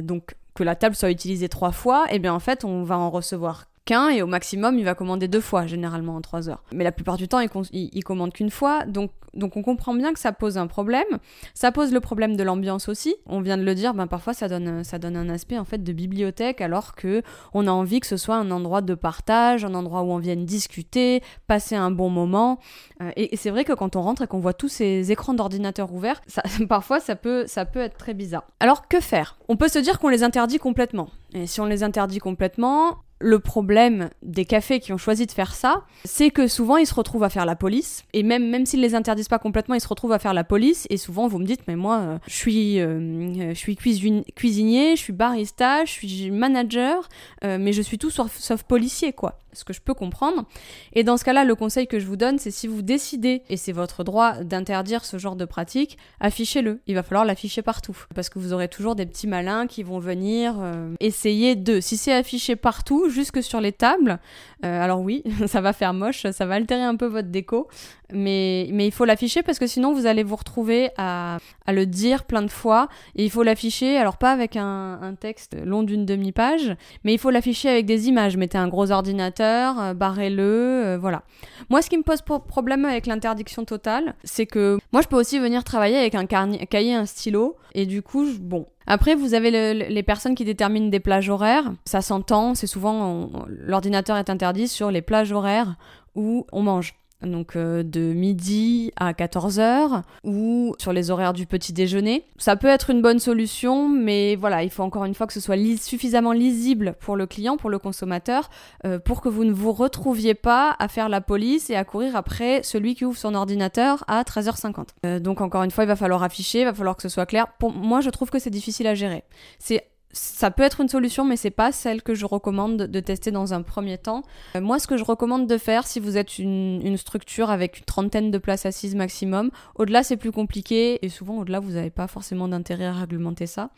donc 0.03 0.35
que 0.55 0.63
la 0.63 0.77
table 0.77 0.95
soit 0.95 1.11
utilisée 1.11 1.49
trois 1.49 1.73
fois, 1.73 2.07
eh 2.11 2.19
bien 2.19 2.35
en 2.35 2.41
fait 2.41 2.65
on 2.65 2.83
va 2.83 2.99
en 2.99 3.11
recevoir 3.11 3.67
qu'un 3.85 4.09
et 4.09 4.23
au 4.23 4.27
maximum 4.27 4.79
il 4.79 4.85
va 4.85 4.95
commander 4.95 5.29
deux 5.29 5.41
fois 5.41 5.67
généralement 5.67 6.17
en 6.17 6.21
trois 6.21 6.49
heures. 6.49 6.63
Mais 6.73 6.85
la 6.85 6.93
plupart 6.93 7.17
du 7.17 7.29
temps 7.29 7.41
il, 7.41 7.51
il, 7.73 8.05
commande 8.05 8.33
qu'une 8.33 8.51
fois, 8.51 8.85
donc, 8.85 9.11
donc 9.35 9.57
on 9.57 9.63
comprend 9.63 9.95
bien 9.95 10.13
que 10.13 10.19
ça 10.19 10.33
pose 10.33 10.59
un 10.59 10.67
problème. 10.67 11.19
Ça 11.55 11.73
pose 11.73 11.93
le 11.93 12.01
problème 12.01 12.37
de 12.37 12.43
l'ambiance 12.43 12.89
aussi. 12.89 13.17
On 13.27 13.41
vient 13.41 13.57
de 13.57 13.63
le 13.63 13.75
dire, 13.75 13.95
ben 13.95 14.07
parfois 14.07 14.35
ça 14.35 14.49
donne, 14.49 14.85
ça 14.85 14.99
donne 14.99 15.17
un 15.17 15.29
aspect 15.29 15.59
en 15.59 15.65
fait 15.65 15.83
de 15.83 15.93
bibliothèque 15.93 16.61
alors 16.61 16.95
que 16.95 17.23
on 17.55 17.67
a 17.67 17.71
envie 17.71 18.01
que 18.01 18.07
ce 18.07 18.17
soit 18.17 18.37
un 18.37 18.51
endroit 18.51 18.83
de 18.83 18.95
partage, 18.95 19.65
un 19.65 19.75
endroit 19.75 20.03
où 20.03 20.13
on 20.13 20.19
vienne 20.19 20.45
discuter, 20.45 21.23
passer 21.47 21.75
un 21.75 21.91
bon 21.91 22.11
moment. 22.11 22.59
Euh, 23.01 23.11
et, 23.17 23.37
c'est 23.37 23.51
vrai 23.51 23.65
que 23.65 23.73
quand 23.73 23.97
on 23.97 24.03
rentre 24.03 24.23
et 24.23 24.27
qu'on 24.27 24.39
voit 24.39 24.55
tous 24.55 24.69
ces 24.69 25.11
écrans 25.11 25.35
d'ordinateur 25.35 25.93
ouverts, 25.93 26.21
ça, 26.27 26.43
parfois 26.69 27.01
ça 27.01 27.17
peut, 27.17 27.45
ça 27.47 27.65
peut 27.65 27.81
être 27.81 27.97
très 27.97 28.15
bizarre. 28.15 28.45
Alors 28.61 28.89
que 28.89 29.01
faire? 29.01 29.39
On 29.49 29.57
peut 29.57 29.69
se 29.69 29.79
dire 29.79 29.99
qu'on 29.99 30.09
les 30.09 30.23
interdit 30.23 30.59
complètement. 30.59 31.09
Et 31.35 31.47
si 31.47 31.61
on 31.61 31.67
les 31.67 31.83
interdit 31.83 32.19
complètement, 32.19 32.99
le 33.23 33.39
problème 33.39 34.11
des 34.23 34.45
cafés 34.45 34.81
qui 34.81 34.93
ont 34.93 34.99
choisi 34.99 35.27
de 35.27 35.33
faire 35.33 35.55
ça, 35.55 35.85
c'est 36.05 36.31
que 36.31 36.49
souvent 36.49 36.77
ils 36.77 36.87
se 36.87 36.95
retrouvent 36.95 37.23
à 37.23 37.31
faire 37.31 37.47
la 37.47 37.57
police. 37.57 38.05
Et 38.13 38.23
même, 38.23 38.51
même 38.51 38.67
s'ils 38.67 38.81
les 38.81 38.95
interdisent 38.95 39.29
pas 39.29 39.39
complètement, 39.39 39.75
ils 39.75 39.81
se 39.81 39.89
retrouvent 39.89 40.13
à 40.13 40.19
faire 40.19 40.35
la 40.35 40.45
police. 40.45 40.87
Et 40.91 40.97
souvent 40.97 41.29
vous 41.29 41.39
me 41.39 41.47
dites, 41.47 41.61
mais 41.69 41.77
moi, 41.77 41.99
euh, 42.01 42.19
je 42.27 42.35
suis, 42.35 42.81
euh, 42.81 43.55
je 43.55 43.59
suis 43.59 43.77
cuisinier, 43.77 44.97
je 44.97 45.01
suis 45.01 45.13
barista, 45.13 45.85
je 45.85 45.91
suis 45.91 46.31
manager, 46.31 47.09
euh, 47.45 47.59
mais 47.61 47.73
je 47.73 47.83
suis 47.83 47.99
tout 47.99 48.11
sauf, 48.11 48.37
sauf 48.37 48.65
policier, 48.65 49.13
quoi 49.13 49.42
ce 49.53 49.65
que 49.65 49.73
je 49.73 49.81
peux 49.81 49.95
comprendre. 49.95 50.45
Et 50.93 51.05
dans 51.05 51.17
ce 51.17 51.25
cas-là, 51.25 51.45
le 51.45 51.55
conseil 51.55 51.87
que 51.87 51.99
je 51.99 52.07
vous 52.07 52.17
donne, 52.17 52.39
c'est 52.39 52.51
si 52.51 52.67
vous 52.67 52.83
décidez, 52.83 53.43
et 53.49 53.57
c'est 53.57 53.73
votre 53.73 54.05
droit 54.05 54.43
d'interdire 54.43 55.05
ce 55.05 55.19
genre 55.19 55.37
de 55.37 55.45
pratique, 55.45 55.99
affichez-le. 56.21 56.81
Il 56.87 56.95
va 56.95 57.03
falloir 57.03 57.25
l'afficher 57.25 57.63
partout. 57.63 57.97
Parce 58.15 58.29
que 58.29 58.39
vous 58.39 58.53
aurez 58.53 58.69
toujours 58.69 58.95
des 58.95 59.07
petits 59.07 59.27
malins 59.27 59.67
qui 59.67 59.83
vont 59.83 59.99
venir 59.99 60.57
euh, 60.61 60.95
essayer 61.01 61.57
de. 61.57 61.81
Si 61.81 61.97
c'est 61.97 62.13
affiché 62.13 62.57
partout, 62.57 63.09
jusque 63.09 63.43
sur 63.43 63.61
les 63.61 63.73
tables, 63.73 64.19
euh, 64.65 64.83
alors 64.83 65.01
oui, 65.01 65.23
ça 65.47 65.61
va 65.61 65.73
faire 65.73 65.95
moche, 65.95 66.27
ça 66.31 66.47
va 66.47 66.55
altérer 66.55 66.83
un 66.83 66.97
peu 66.97 67.07
votre 67.07 67.29
déco, 67.29 67.69
mais, 68.13 68.67
il 68.67 68.93
faut 68.93 69.05
l'afficher 69.05 69.43
parce 69.43 69.59
que 69.59 69.67
sinon 69.67 69.93
vous 69.93 70.07
allez 70.07 70.23
vous 70.23 70.37
retrouver 70.37 70.91
à, 70.97 71.39
le 71.69 71.87
dire 71.87 72.25
plein 72.25 72.43
de 72.43 72.51
fois. 72.51 72.89
Et 73.17 73.25
il 73.25 73.31
faut 73.31 73.43
l'afficher, 73.43 73.97
alors 73.97 74.17
pas 74.17 74.33
avec 74.33 74.57
un, 74.57 74.99
un 75.01 75.15
texte 75.15 75.57
long 75.65 75.83
d'une 75.83 76.05
demi-page, 76.05 76.77
mais 77.05 77.15
il 77.15 77.19
faut 77.19 77.31
l'afficher 77.31 77.69
avec 77.69 77.87
des 77.87 78.09
images. 78.09 78.37
Mettez 78.37 78.59
un 78.59 78.69
gros 78.69 78.91
ordinateur, 78.91 79.81
euh, 79.81 79.95
barrez-le, 79.95 80.43
euh, 80.43 80.99
voilà. 81.01 81.23
Moi, 81.71 81.83
ce 81.83 81.91
qui 81.91 81.99
me 81.99 82.03
pose 82.03 82.23
problème 82.23 82.85
avec 82.85 83.07
l'interdiction 83.07 83.65
totale, 83.65 84.15
c'est 84.25 84.47
que 84.47 84.79
moi 84.93 85.03
je 85.03 85.09
peux 85.09 85.17
aussi 85.17 85.39
venir 85.39 85.65
travailler 85.65 85.97
avec 85.97 86.15
un 86.15 86.27
cahier, 86.27 86.95
un 86.95 87.07
stylo, 87.07 87.57
et 87.75 87.87
du 87.87 88.03
coup, 88.03 88.27
bon, 88.41 88.67
après, 88.87 89.15
vous 89.15 89.35
avez 89.35 89.51
les 89.75 90.03
personnes 90.03 90.35
qui 90.35 90.45
déterminent 90.45 90.89
des 90.89 91.01
plages 91.01 91.31
horaires. 91.31 91.73
Ça 91.85 92.01
s'entend, 92.01 92.55
c'est 92.55 92.67
souvent 92.67 93.31
l'ordinateur 93.49 94.17
est 94.17 94.29
interdit 94.29 94.69
sur 94.69 94.91
les 94.91 95.03
plages 95.03 95.33
horaires 95.33 95.77
où 96.15 96.47
on 96.53 96.63
mange. 96.63 96.95
Donc 97.27 97.57
euh, 97.57 97.83
de 97.83 98.13
midi 98.13 98.93
à 98.97 99.13
14h, 99.13 100.03
ou 100.25 100.75
sur 100.79 100.93
les 100.93 101.11
horaires 101.11 101.33
du 101.33 101.47
petit 101.47 101.73
déjeuner. 101.73 102.25
Ça 102.39 102.57
peut 102.57 102.69
être 102.69 102.91
une 102.91 103.03
bonne 103.03 103.19
solution, 103.19 103.89
mais 103.89 104.37
voilà, 104.37 104.63
il 104.63 104.71
faut 104.71 104.83
encore 104.83 105.05
une 105.05 105.15
fois 105.15 105.27
que 105.27 105.33
ce 105.33 105.41
soit 105.41 105.57
suffisamment 105.77 106.33
lisible 106.33 106.95
pour 107.01 107.17
le 107.17 107.27
client, 107.27 107.57
pour 107.57 107.71
le 107.71 107.79
consommateur, 107.79 108.51
euh, 108.85 108.99
pour 108.99 109.21
que 109.21 109.29
vous 109.29 109.45
ne 109.45 109.53
vous 109.53 109.73
retrouviez 109.73 110.35
pas 110.35 110.77
à 110.79 110.89
faire 110.89 111.09
la 111.09 111.21
police 111.21 111.71
et 111.71 111.77
à 111.77 111.85
courir 111.85 112.17
après 112.17 112.63
celui 112.63 112.95
qui 112.95 113.05
ouvre 113.05 113.19
son 113.19 113.35
ordinateur 113.35 114.05
à 114.09 114.23
13h50. 114.23 114.89
Euh, 115.07 115.21
donc 115.21 115.41
encore 115.41 115.63
une 115.63 115.71
fois, 115.71 115.85
il 115.85 115.89
va 115.89 115.97
falloir 115.97 116.23
afficher, 116.23 116.61
il 116.61 116.65
va 116.65 116.75
falloir 116.75 116.97
que 116.97 117.03
ce 117.03 117.09
soit 117.09 117.27
clair. 117.27 117.47
Pour 117.59 117.73
moi, 117.73 118.01
je 118.01 118.11
trouve 118.11 118.31
que 118.31 118.39
c'est 118.39 118.51
difficile 118.51 118.87
à 118.87 118.95
gérer. 118.95 119.25
C'est 119.59 119.85
ça 120.13 120.51
peut 120.51 120.63
être 120.63 120.81
une 120.81 120.89
solution, 120.89 121.25
mais 121.25 121.37
c'est 121.37 121.51
pas 121.51 121.73
celle 121.73 122.03
que 122.03 122.15
je 122.15 122.27
recommande 122.27 122.77
de 122.77 123.01
tester 123.01 123.31
dans 123.31 123.55
un 123.55 123.63
premier 123.63 123.97
temps. 123.97 124.23
Euh, 124.57 124.61
moi, 124.61 124.79
ce 124.79 124.87
que 124.87 124.97
je 124.97 125.05
recommande 125.05 125.47
de 125.47 125.59
faire, 125.59 125.87
si 125.87 126.01
vous 126.01 126.19
êtes 126.19 126.39
une, 126.39 126.97
structure 126.97 127.51
avec 127.51 127.79
une 127.79 127.85
trentaine 127.85 128.31
de 128.31 128.39
places 128.39 128.67
assises 128.67 128.95
maximum, 128.95 129.51
au-delà 129.75 130.03
c'est 130.03 130.19
plus 130.19 130.31
compliqué 130.31 131.05
et 131.05 131.09
souvent 131.09 131.39
au-delà 131.39 131.59
vous 131.59 131.73
n'avez 131.73 131.91
pas 131.91 132.07
forcément 132.07 132.49
d'intérêt 132.49 132.85
à 132.85 132.93
réglementer 132.93 133.47
ça. 133.47 133.71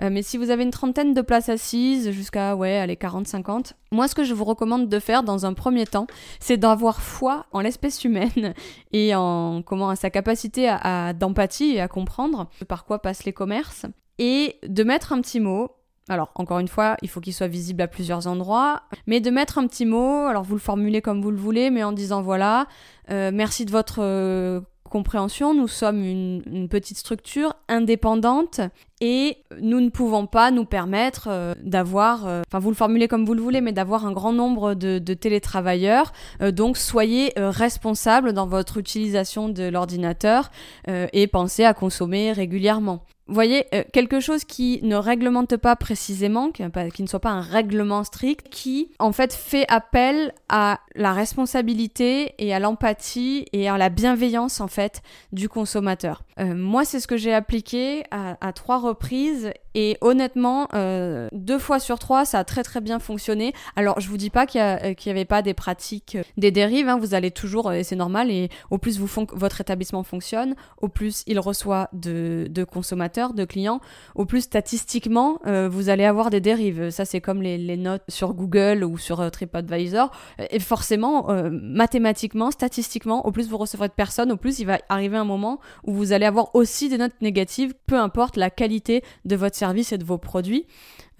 Euh, 0.00 0.10
mais 0.12 0.22
si 0.22 0.36
vous 0.36 0.50
avez 0.50 0.62
une 0.62 0.70
trentaine 0.70 1.12
de 1.14 1.22
places 1.22 1.48
assises 1.48 2.10
jusqu'à 2.10 2.54
ouais, 2.54 2.76
allez 2.76 2.94
40-50, 2.94 3.72
moi 3.90 4.06
ce 4.08 4.14
que 4.14 4.24
je 4.24 4.34
vous 4.34 4.44
recommande 4.44 4.88
de 4.88 4.98
faire 5.00 5.22
dans 5.22 5.44
un 5.44 5.54
premier 5.54 5.86
temps, 5.86 6.06
c'est 6.38 6.56
d'avoir 6.56 7.00
foi 7.00 7.46
en 7.52 7.60
l'espèce 7.60 8.04
humaine 8.04 8.54
et 8.92 9.14
en 9.14 9.62
comment 9.62 9.94
sa 9.96 10.10
capacité 10.10 10.68
à 10.68 11.12
d'empathie 11.14 11.72
et 11.74 11.80
à 11.80 11.88
comprendre 11.88 12.48
par 12.68 12.84
quoi 12.84 13.00
passent 13.00 13.24
les 13.24 13.32
commerces 13.32 13.86
et 14.18 14.56
de 14.66 14.84
mettre 14.84 15.12
un 15.12 15.20
petit 15.20 15.40
mot. 15.40 15.70
Alors, 16.08 16.30
encore 16.36 16.60
une 16.60 16.68
fois, 16.68 16.96
il 17.02 17.08
faut 17.08 17.20
qu'il 17.20 17.34
soit 17.34 17.48
visible 17.48 17.82
à 17.82 17.88
plusieurs 17.88 18.28
endroits, 18.28 18.82
mais 19.06 19.20
de 19.20 19.30
mettre 19.30 19.58
un 19.58 19.66
petit 19.66 19.84
mot, 19.84 20.26
alors 20.26 20.44
vous 20.44 20.54
le 20.54 20.60
formulez 20.60 21.02
comme 21.02 21.20
vous 21.20 21.32
le 21.32 21.36
voulez, 21.36 21.70
mais 21.70 21.82
en 21.82 21.92
disant 21.92 22.22
voilà, 22.22 22.68
euh, 23.10 23.32
merci 23.34 23.64
de 23.64 23.72
votre 23.72 23.98
euh, 24.00 24.60
compréhension, 24.86 25.52
nous 25.52 25.68
sommes 25.68 26.02
une, 26.02 26.68
petite 26.68 26.96
structure 26.96 27.54
indépendante 27.68 28.60
et 29.00 29.38
nous 29.60 29.80
ne 29.80 29.90
pouvons 29.90 30.26
pas 30.26 30.50
nous 30.50 30.64
permettre 30.64 31.28
euh, 31.30 31.54
d'avoir, 31.62 32.24
enfin 32.24 32.58
vous 32.58 32.70
le 32.70 32.76
formulez 32.76 33.08
comme 33.08 33.24
vous 33.24 33.34
le 33.34 33.42
voulez, 33.42 33.60
mais 33.60 33.72
d'avoir 33.72 34.06
un 34.06 34.12
grand 34.12 34.32
nombre 34.32 34.74
de, 34.74 34.98
télétravailleurs. 35.14 36.12
donc 36.52 36.76
soyez 36.76 37.32
responsable 37.36 38.32
dans 38.32 38.46
votre 38.46 38.76
utilisation 38.78 39.48
de 39.48 39.64
l'ordinateur 39.64 40.50
et 40.88 41.26
pensez 41.26 41.64
à 41.64 41.74
consommer 41.74 42.32
régulièrement 42.32 43.02
voyez, 43.28 43.66
euh, 43.74 43.82
quelque 43.92 44.20
chose 44.20 44.44
qui 44.44 44.80
ne 44.82 44.96
réglemente 44.96 45.56
pas 45.56 45.76
précisément, 45.76 46.50
qui, 46.50 46.62
ne 46.62 47.06
soit 47.06 47.20
pas 47.20 47.30
un 47.30 47.40
règlement 47.40 48.04
strict, 48.04 48.48
qui 48.50 48.90
en 48.98 49.12
fait 49.12 49.32
fait 49.32 49.64
appel 49.68 50.32
à 50.48 50.80
la 50.94 51.12
responsabilité 51.12 52.34
et 52.38 52.54
à 52.54 52.60
l'empathie 52.60 53.46
et 53.52 53.68
à 53.68 53.76
la 53.78 53.88
bienveillance 53.88 54.60
en 54.60 54.68
fait 54.68 55.02
du 55.32 55.48
consommateur. 55.48 56.22
Euh, 56.38 56.54
moi, 56.54 56.84
c'est 56.84 57.00
ce 57.00 57.06
que 57.06 57.16
j'ai 57.16 57.32
appliqué 57.32 58.04
à, 58.10 58.52
trois 58.52 58.78
reprises 58.86 59.52
et 59.78 59.98
honnêtement, 60.00 60.68
euh, 60.72 61.28
deux 61.32 61.58
fois 61.58 61.78
sur 61.78 61.98
trois, 61.98 62.24
ça 62.24 62.38
a 62.38 62.44
très 62.44 62.62
très 62.62 62.80
bien 62.80 62.98
fonctionné. 62.98 63.52
Alors, 63.76 64.00
je 64.00 64.08
vous 64.08 64.16
dis 64.16 64.30
pas 64.30 64.46
qu'il 64.46 64.58
n'y 64.62 65.12
avait 65.12 65.26
pas 65.26 65.42
des 65.42 65.52
pratiques, 65.52 66.16
des 66.38 66.50
dérives. 66.50 66.88
Hein, 66.88 66.98
vous 66.98 67.12
allez 67.12 67.30
toujours, 67.30 67.70
et 67.70 67.84
c'est 67.84 67.94
normal. 67.94 68.30
Et 68.30 68.48
au 68.70 68.78
plus 68.78 68.98
votre 68.98 69.60
établissement 69.60 70.02
fonctionne, 70.02 70.54
au 70.80 70.88
plus 70.88 71.24
il 71.26 71.38
reçoit 71.38 71.90
de, 71.92 72.48
consommateurs 72.64 73.34
de 73.34 73.44
clients, 73.44 73.82
au 74.14 74.24
plus 74.24 74.40
statistiquement, 74.40 75.40
euh, 75.46 75.68
vous 75.68 75.90
allez 75.90 76.06
avoir 76.06 76.30
des 76.30 76.40
dérives. 76.40 76.88
Ça, 76.88 77.04
c'est 77.04 77.20
comme 77.20 77.42
les, 77.42 77.76
notes 77.76 78.04
sur 78.08 78.32
Google 78.32 78.82
ou 78.82 78.96
sur 78.96 79.20
euh, 79.20 79.28
TripAdvisor. 79.28 80.10
Et 80.38 80.58
forcément, 80.58 81.28
euh, 81.28 81.50
mathématiquement, 81.52 82.50
statistiquement, 82.50 83.26
au 83.26 83.30
plus 83.30 83.50
vous 83.50 83.58
recevrez 83.58 83.88
de 83.88 83.92
personnes, 83.92 84.32
au 84.32 84.38
plus 84.38 84.58
il 84.58 84.64
va 84.64 84.78
arriver 84.88 85.18
un 85.18 85.24
moment 85.24 85.60
où 85.84 85.92
vous 85.92 86.12
allez 86.12 86.24
avoir 86.24 86.54
aussi 86.54 86.88
des 86.88 86.96
notes 86.96 87.20
négatives, 87.20 87.74
peu 87.86 87.98
importe 87.98 88.38
la 88.38 88.48
qualité 88.48 89.04
de 89.26 89.36
votre 89.36 89.54
service 89.54 89.65
et 89.92 89.98
de 89.98 90.04
vos 90.04 90.18
produits. 90.18 90.66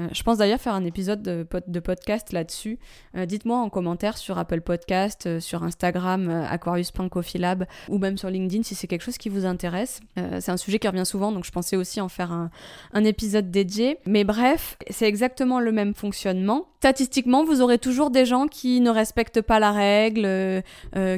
Euh, 0.00 0.09
je 0.12 0.23
pense 0.23 0.38
d'ailleurs 0.38 0.61
faire 0.61 0.75
un 0.75 0.85
épisode 0.85 1.23
de, 1.23 1.81
podcast 1.81 2.33
là-dessus. 2.33 2.79
Euh, 3.17 3.26
dites-moi 3.26 3.59
en 3.59 3.69
commentaire 3.69 4.19
sur 4.19 4.38
Apple 4.38 4.61
Podcast, 4.61 5.26
euh, 5.26 5.41
sur 5.41 5.62
Instagram, 5.62 6.29
aquarius.coffeelab 6.50 7.67
ou 7.88 7.99
même 7.99 8.19
sur 8.19 8.31
LinkedIn 8.31 8.62
si 8.62 8.75
c'est 8.75 8.87
quelque 8.87 9.03
chose 9.03 9.19
qui 9.19 9.29
vous 9.29 9.47
intéresse. 9.47 10.00
c'est 10.17 10.50
un 10.50 10.57
sujet 10.57 10.79
qui 10.79 10.88
revient 10.88 11.07
souvent, 11.07 11.33
donc 11.33 11.45
je 11.45 11.50
pensais 11.50 11.76
aussi 11.76 12.00
en 12.00 12.09
faire 12.09 12.33
un 12.33 13.05
épisode 13.05 13.50
dédié. 13.50 13.99
Mais 14.07 14.25
bref, 14.25 14.76
c'est 14.91 15.07
exactement 15.07 15.61
le 15.61 15.73
même 15.73 15.95
fonctionnement. 15.95 16.67
Statistiquement, 16.79 17.45
vous 17.45 17.62
aurez 17.62 17.79
toujours 17.79 18.11
des 18.11 18.25
gens 18.25 18.47
qui 18.47 18.81
ne 18.81 18.91
respectent 18.91 19.41
pas 19.41 19.59
la 19.59 19.73
règle, 19.73 20.62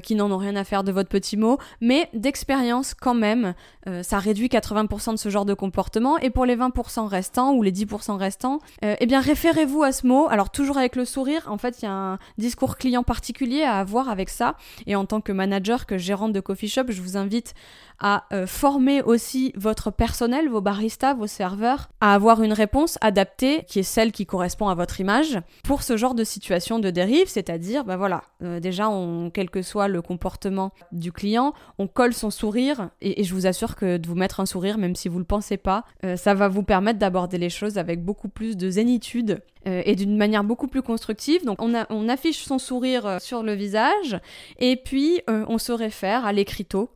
qui 0.03 0.15
n'en 0.15 0.31
ont 0.31 0.39
rien 0.39 0.57
à 0.57 0.65
faire 0.65 0.85
de 0.85 0.93
votre 0.93 1.09
petit 1.09 1.37
mot, 1.37 1.59
mais 1.81 2.09
d'expérience 2.15 2.95
quand 2.95 3.15
même, 3.15 3.55
ça 4.03 4.19
réduit 4.19 4.49
80% 4.49 5.13
de 5.13 5.17
ce 5.17 5.29
genre 5.29 5.45
de 5.45 5.55
comportement. 5.55 6.19
Et 6.19 6.31
pour 6.31 6.47
les 6.47 6.57
20% 6.57 7.07
restants 7.07 7.53
ou 7.55 7.63
les 7.63 7.73
10% 7.73 8.17
restants, 8.17 8.61
euh, 8.85 8.95
eh 9.01 9.07
bien, 9.07 9.21
référez-vous 9.21 9.83
à 9.83 9.93
ce 9.93 10.07
mot. 10.07 10.29
Alors, 10.29 10.51
toujours 10.51 10.79
avec 10.79 10.97
le 10.97 11.05
sourire. 11.05 11.43
En 11.49 11.59
fait, 11.59 11.81
il 11.81 11.85
y 11.85 11.89
a 11.89 11.93
un 11.93 12.19
discours 12.39 12.77
client 12.77 13.03
particulier 13.03 13.63
à 13.63 13.79
avoir 13.79 14.09
avec 14.09 14.29
ça. 14.29 14.57
Et 14.87 14.97
en 14.97 15.05
tant 15.05 15.21
que 15.21 15.33
manager, 15.33 15.87
que 15.87 15.99
gérante 15.99 16.33
de 16.33 16.41
coffee 16.41 16.69
shop, 16.69 16.85
je 16.89 17.03
vous 17.03 17.17
invite 17.17 17.55
à 18.01 18.25
euh, 18.33 18.47
former 18.47 19.03
aussi 19.03 19.53
votre 19.57 19.91
personnel, 19.91 20.49
vos 20.49 20.61
baristas, 20.61 21.15
vos 21.15 21.27
serveurs, 21.27 21.89
à 22.01 22.15
avoir 22.15 22.43
une 22.43 22.53
réponse 22.53 22.99
adaptée, 23.01 23.65
qui 23.67 23.81
est 23.81 23.85
celle 23.85 24.13
qui 24.13 24.27
correspond 24.27 24.69
à 24.69 24.75
votre 24.75 25.01
image, 25.01 25.41
pour 25.65 25.83
ce 25.83 25.97
genre 25.97 26.15
de 26.15 26.25
situation 26.25 26.79
de 26.79 26.91
dérive, 26.91 27.29
c'est-à-dire, 27.29 27.85
ben 27.85 27.97
voilà, 27.97 28.23
euh, 28.43 28.61
déjà, 28.61 28.89
quel 29.35 29.51
que 29.51 29.63
soit 29.63 29.89
le 29.89 30.03
comportement 30.03 30.73
du 30.93 31.13
client, 31.13 31.55
on 31.79 31.87
colle 31.87 32.15
son 32.15 32.31
sourire, 32.31 32.91
et, 33.01 33.25
je 33.25 33.35
vous 33.35 33.47
assure 33.47 33.77
que 33.77 33.97
de 33.97 34.09
vous 34.09 34.15
mettre 34.15 34.41
un 34.41 34.47
sourire, 34.47 34.79
même 34.79 34.95
si 34.95 35.09
vous 35.09 35.19
le 35.19 35.25
pensez 35.25 35.57
pas, 35.57 35.85
ça 36.17 36.35
va 36.35 36.49
vous 36.49 36.63
permettre 36.63 36.99
d'aborder 36.99 37.37
les 37.37 37.51
choses 37.51 37.79
avec 37.79 38.05
beaucoup 38.05 38.29
plus 38.29 38.57
de 38.57 38.71
zénitude 38.71 39.43
euh, 39.69 39.83
et 39.85 39.97
d'une 39.97 40.17
manière 40.17 40.45
beaucoup 40.45 40.69
plus 40.69 40.83
constructive. 40.83 41.45
Donc 41.45 41.61
on, 41.61 41.75
a, 41.75 41.87
on 41.91 42.09
affiche 42.09 42.45
son 42.45 42.59
sourire 42.59 43.07
euh, 43.07 43.19
sur 43.19 43.43
le 43.43 43.55
visage 43.55 44.19
et 44.59 44.77
puis 44.77 45.21
euh, 45.29 45.45
on 45.49 45.59
se 45.59 45.73
réfère 45.73 46.25
à 46.25 46.33
l'écriteau 46.33 46.91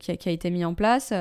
qui, 0.00 0.10
a, 0.10 0.32
été 0.36 0.50
mis 0.50 0.64
en 0.64 0.74
place. 0.74 1.12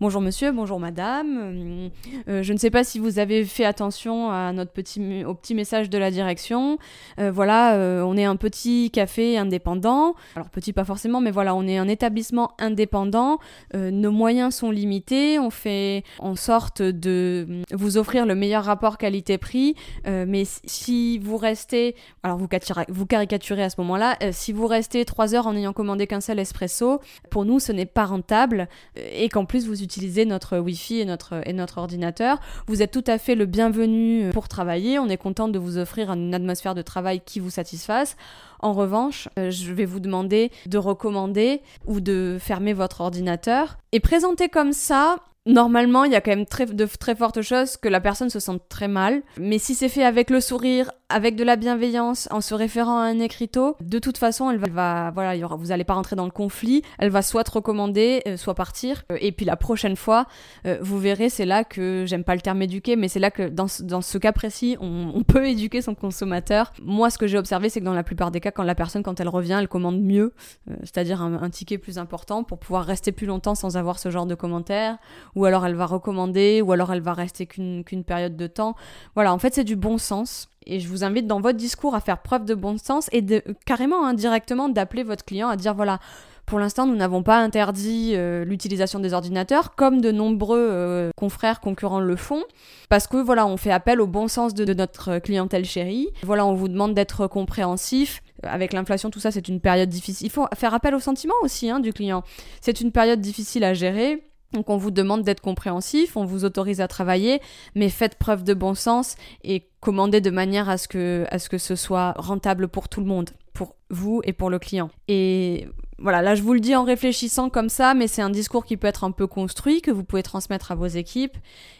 bonjour 0.00 0.20
monsieur, 0.20 0.52
bonjour 0.52 0.80
madame. 0.80 1.90
je 2.26 2.52
ne 2.52 2.58
sais 2.58 2.70
pas 2.70 2.84
si 2.84 2.98
vous 2.98 3.18
avez 3.18 3.44
fait 3.44 3.64
attention 3.64 4.30
à 4.30 4.52
notre 4.52 4.72
petit, 4.72 5.24
au 5.24 5.34
petit 5.34 5.54
message 5.54 5.88
de 5.90 5.98
la 5.98 6.10
direction. 6.10 6.78
voilà, 7.18 7.76
on 8.04 8.16
est 8.16 8.24
un 8.24 8.36
petit 8.36 8.90
café 8.90 9.38
indépendant. 9.38 10.14
Alors 10.36 10.50
petit 10.50 10.72
pas 10.72 10.84
forcément, 10.84 11.20
mais 11.20 11.30
voilà, 11.30 11.54
on 11.54 11.66
est 11.66 11.78
un 11.78 11.88
établissement 11.88 12.52
indépendant. 12.58 13.38
nos 13.74 14.10
moyens 14.10 14.56
sont 14.56 14.70
limités. 14.70 15.38
On 15.38 15.50
fait 15.50 16.04
en 16.18 16.36
sorte 16.36 16.82
de 16.82 17.62
vous 17.72 17.96
offrir 17.96 18.26
le 18.26 18.34
meilleur 18.34 18.64
rapport 18.64 18.98
qualité-prix. 18.98 19.74
mais 20.04 20.44
si 20.64 21.18
vous 21.18 21.36
restez, 21.36 21.94
alors 22.22 22.38
vous, 22.38 23.06
caricaturez 23.06 23.62
à 23.62 23.70
ce 23.70 23.80
moment-là, 23.80 24.16
euh, 24.22 24.30
si 24.32 24.52
vous 24.52 24.66
restez 24.66 25.04
3 25.04 25.34
heures 25.34 25.46
en 25.46 25.52
n'ayant 25.52 25.72
commandé 25.72 26.06
qu'un 26.06 26.20
seul 26.20 26.38
espresso, 26.38 27.00
pour 27.30 27.44
nous 27.44 27.60
ce 27.60 27.72
n'est 27.72 27.86
pas 27.86 28.04
rentable 28.04 28.63
euh, 28.98 29.08
et 29.12 29.28
qu'en 29.28 29.44
plus 29.44 29.66
vous 29.66 29.82
utilisez 29.82 30.24
notre 30.24 30.58
Wi-Fi 30.58 31.00
et 31.00 31.04
notre, 31.04 31.46
et 31.46 31.52
notre 31.52 31.78
ordinateur, 31.78 32.40
vous 32.66 32.82
êtes 32.82 32.90
tout 32.90 33.04
à 33.06 33.18
fait 33.18 33.34
le 33.34 33.46
bienvenu 33.46 34.24
euh, 34.24 34.30
pour 34.30 34.48
travailler. 34.48 34.98
On 34.98 35.08
est 35.08 35.16
content 35.16 35.48
de 35.48 35.58
vous 35.58 35.78
offrir 35.78 36.10
une 36.12 36.34
atmosphère 36.34 36.74
de 36.74 36.82
travail 36.82 37.20
qui 37.24 37.40
vous 37.40 37.50
satisfasse. 37.50 38.16
En 38.60 38.72
revanche, 38.72 39.28
je 39.36 39.72
vais 39.74 39.84
vous 39.84 40.00
demander 40.00 40.50
de 40.66 40.78
recommander 40.78 41.60
ou 41.86 42.00
de 42.00 42.38
fermer 42.40 42.72
votre 42.72 43.02
ordinateur. 43.02 43.76
Et 43.92 44.00
présenter 44.00 44.48
comme 44.48 44.72
ça, 44.72 45.16
Normalement, 45.46 46.04
il 46.04 46.12
y 46.12 46.14
a 46.14 46.22
quand 46.22 46.30
même 46.30 46.46
très, 46.46 46.64
de 46.64 46.86
très 46.86 47.14
fortes 47.14 47.42
choses 47.42 47.76
que 47.76 47.88
la 47.88 48.00
personne 48.00 48.30
se 48.30 48.40
sente 48.40 48.66
très 48.70 48.88
mal. 48.88 49.22
Mais 49.38 49.58
si 49.58 49.74
c'est 49.74 49.90
fait 49.90 50.02
avec 50.02 50.30
le 50.30 50.40
sourire, 50.40 50.90
avec 51.10 51.36
de 51.36 51.44
la 51.44 51.56
bienveillance, 51.56 52.28
en 52.30 52.40
se 52.40 52.54
référant 52.54 52.98
à 52.98 53.02
un 53.02 53.18
écriteau, 53.18 53.76
de 53.82 53.98
toute 53.98 54.16
façon, 54.16 54.50
elle 54.50 54.58
va, 54.58 55.10
voilà, 55.10 55.36
y 55.36 55.44
aura, 55.44 55.56
vous 55.56 55.66
n'allez 55.66 55.84
pas 55.84 55.92
rentrer 55.92 56.16
dans 56.16 56.24
le 56.24 56.30
conflit. 56.30 56.82
Elle 56.98 57.10
va 57.10 57.20
soit 57.20 57.44
te 57.44 57.50
recommander, 57.50 58.22
euh, 58.26 58.38
soit 58.38 58.54
partir. 58.54 59.04
Euh, 59.12 59.18
et 59.20 59.32
puis 59.32 59.44
la 59.44 59.56
prochaine 59.56 59.96
fois, 59.96 60.26
euh, 60.66 60.78
vous 60.80 60.98
verrez, 60.98 61.28
c'est 61.28 61.44
là 61.44 61.62
que 61.62 62.04
j'aime 62.06 62.24
pas 62.24 62.34
le 62.34 62.40
terme 62.40 62.62
éduquer, 62.62 62.96
mais 62.96 63.08
c'est 63.08 63.20
là 63.20 63.30
que 63.30 63.46
dans, 63.46 63.68
ce 63.68 64.18
cas 64.18 64.32
précis, 64.32 64.78
on, 64.80 65.12
on, 65.14 65.22
peut 65.24 65.46
éduquer 65.46 65.82
son 65.82 65.94
consommateur. 65.94 66.72
Moi, 66.82 67.10
ce 67.10 67.18
que 67.18 67.26
j'ai 67.26 67.36
observé, 67.36 67.68
c'est 67.68 67.80
que 67.80 67.84
dans 67.84 67.92
la 67.92 68.02
plupart 68.02 68.30
des 68.30 68.40
cas, 68.40 68.50
quand 68.50 68.62
la 68.62 68.74
personne, 68.74 69.02
quand 69.02 69.20
elle 69.20 69.28
revient, 69.28 69.58
elle 69.60 69.68
commande 69.68 70.00
mieux, 70.00 70.32
c'est-à-dire 70.80 71.20
un, 71.20 71.42
un 71.42 71.50
ticket 71.50 71.76
plus 71.76 71.98
important 71.98 72.44
pour 72.44 72.58
pouvoir 72.58 72.86
rester 72.86 73.12
plus 73.12 73.26
longtemps 73.26 73.54
sans 73.54 73.76
avoir 73.76 73.98
ce 73.98 74.10
genre 74.10 74.26
de 74.26 74.34
commentaires 74.34 74.96
ou 75.34 75.44
alors 75.44 75.66
elle 75.66 75.74
va 75.74 75.86
recommander, 75.86 76.62
ou 76.62 76.72
alors 76.72 76.92
elle 76.92 77.00
va 77.00 77.12
rester 77.12 77.46
qu'une 77.46 78.04
période 78.06 78.36
de 78.36 78.46
temps. 78.46 78.74
Voilà, 79.14 79.32
en 79.32 79.38
fait 79.38 79.54
c'est 79.54 79.64
du 79.64 79.76
bon 79.76 79.98
sens. 79.98 80.48
Et 80.66 80.80
je 80.80 80.88
vous 80.88 81.04
invite 81.04 81.26
dans 81.26 81.40
votre 81.40 81.58
discours 81.58 81.94
à 81.94 82.00
faire 82.00 82.22
preuve 82.22 82.46
de 82.46 82.54
bon 82.54 82.78
sens 82.78 83.08
et 83.12 83.20
de 83.20 83.42
carrément 83.66 84.06
indirectement 84.06 84.70
d'appeler 84.70 85.02
votre 85.02 85.24
client 85.24 85.48
à 85.48 85.56
dire 85.56 85.74
voilà, 85.74 86.00
pour 86.46 86.58
l'instant, 86.58 86.86
nous 86.86 86.96
n'avons 86.96 87.22
pas 87.22 87.38
interdit 87.38 88.12
euh, 88.14 88.44
l'utilisation 88.44 88.98
des 89.00 89.14
ordinateurs, 89.14 89.74
comme 89.74 90.00
de 90.00 90.10
nombreux 90.10 90.68
euh, 90.70 91.10
confrères 91.16 91.60
concurrents 91.60 92.00
le 92.00 92.16
font, 92.16 92.42
parce 92.90 93.06
que 93.06 93.16
voilà, 93.16 93.46
on 93.46 93.56
fait 93.56 93.70
appel 93.70 94.00
au 94.00 94.06
bon 94.06 94.28
sens 94.28 94.52
de, 94.52 94.74
notre 94.74 95.18
clientèle 95.20 95.64
chérie. 95.64 96.08
Voilà, 96.22 96.44
on 96.44 96.54
vous 96.54 96.68
demande 96.68 96.94
d'être 96.94 97.26
compréhensif. 97.28 98.22
Avec 98.42 98.74
l'inflation, 98.74 99.08
tout 99.10 99.20
ça, 99.20 99.30
c'est 99.30 99.48
une 99.48 99.60
période 99.60 99.88
difficile. 99.88 100.26
Il 100.26 100.30
faut 100.30 100.46
faire 100.54 100.74
appel 100.74 100.94
au 100.94 101.00
sentiment 101.00 101.34
aussi 101.42 101.70
hein, 101.70 101.80
du 101.80 101.94
client. 101.94 102.22
C'est 102.60 102.80
une 102.80 102.92
période 102.92 103.20
difficile 103.20 103.64
à 103.64 103.72
gérer. 103.72 104.22
Donc 104.52 104.70
on 104.70 104.76
vous 104.76 104.90
demande 104.90 105.22
d'être 105.22 105.40
compréhensif, 105.40 106.16
on 106.16 106.24
vous 106.24 106.44
autorise 106.44 106.80
à 106.80 106.88
travailler, 106.88 107.40
mais 107.74 107.88
faites 107.88 108.16
preuve 108.16 108.44
de 108.44 108.54
bon 108.54 108.74
sens 108.74 109.16
et 109.42 109.68
commandez 109.80 110.20
de 110.20 110.30
manière 110.30 110.68
à 110.68 110.78
ce 110.78 110.86
que, 110.86 111.26
à 111.30 111.38
ce, 111.38 111.48
que 111.48 111.58
ce 111.58 111.74
soit 111.74 112.12
rentable 112.16 112.68
pour 112.68 112.88
tout 112.88 113.00
le 113.00 113.06
monde, 113.06 113.30
pour 113.52 113.74
vous 113.90 114.20
et 114.24 114.32
pour 114.32 114.50
le 114.50 114.58
client. 114.58 114.90
Et 115.08 115.66
voilà, 115.98 116.22
là 116.22 116.34
je 116.34 116.42
vous 116.42 116.52
le 116.52 116.60
dis 116.60 116.74
en 116.74 116.84
réfléchissant 116.84 117.50
comme 117.50 117.68
ça, 117.68 117.94
mais 117.94 118.06
c'est 118.06 118.22
un 118.22 118.30
discours 118.30 118.64
qui 118.64 118.76
peut 118.76 118.86
être 118.86 119.04
un 119.04 119.10
peu 119.10 119.26
construit, 119.26 119.80
que 119.80 119.90
vous 119.90 120.04
pouvez 120.04 120.22
transmettre 120.22 120.72
à 120.72 120.74
vos 120.74 120.86
équipes, 120.86 121.36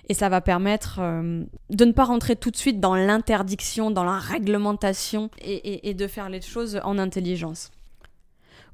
et 0.09 0.15
ça 0.15 0.29
va 0.29 0.41
permettre 0.41 0.99
euh, 1.01 1.45
de 1.71 1.85
ne 1.85 1.93
pas 1.93 2.05
rentrer 2.05 2.37
tout 2.37 2.51
de 2.51 2.57
suite 2.57 2.81
dans 2.81 2.95
l'interdiction, 2.95 3.91
dans 3.91 4.05
la 4.05 4.19
réglementation, 4.19 5.31
et, 5.41 5.95
de 5.95 6.07
faire 6.07 6.29
les 6.29 6.41
choses 6.41 6.81
en 6.85 6.99
intelligence. 6.99 7.71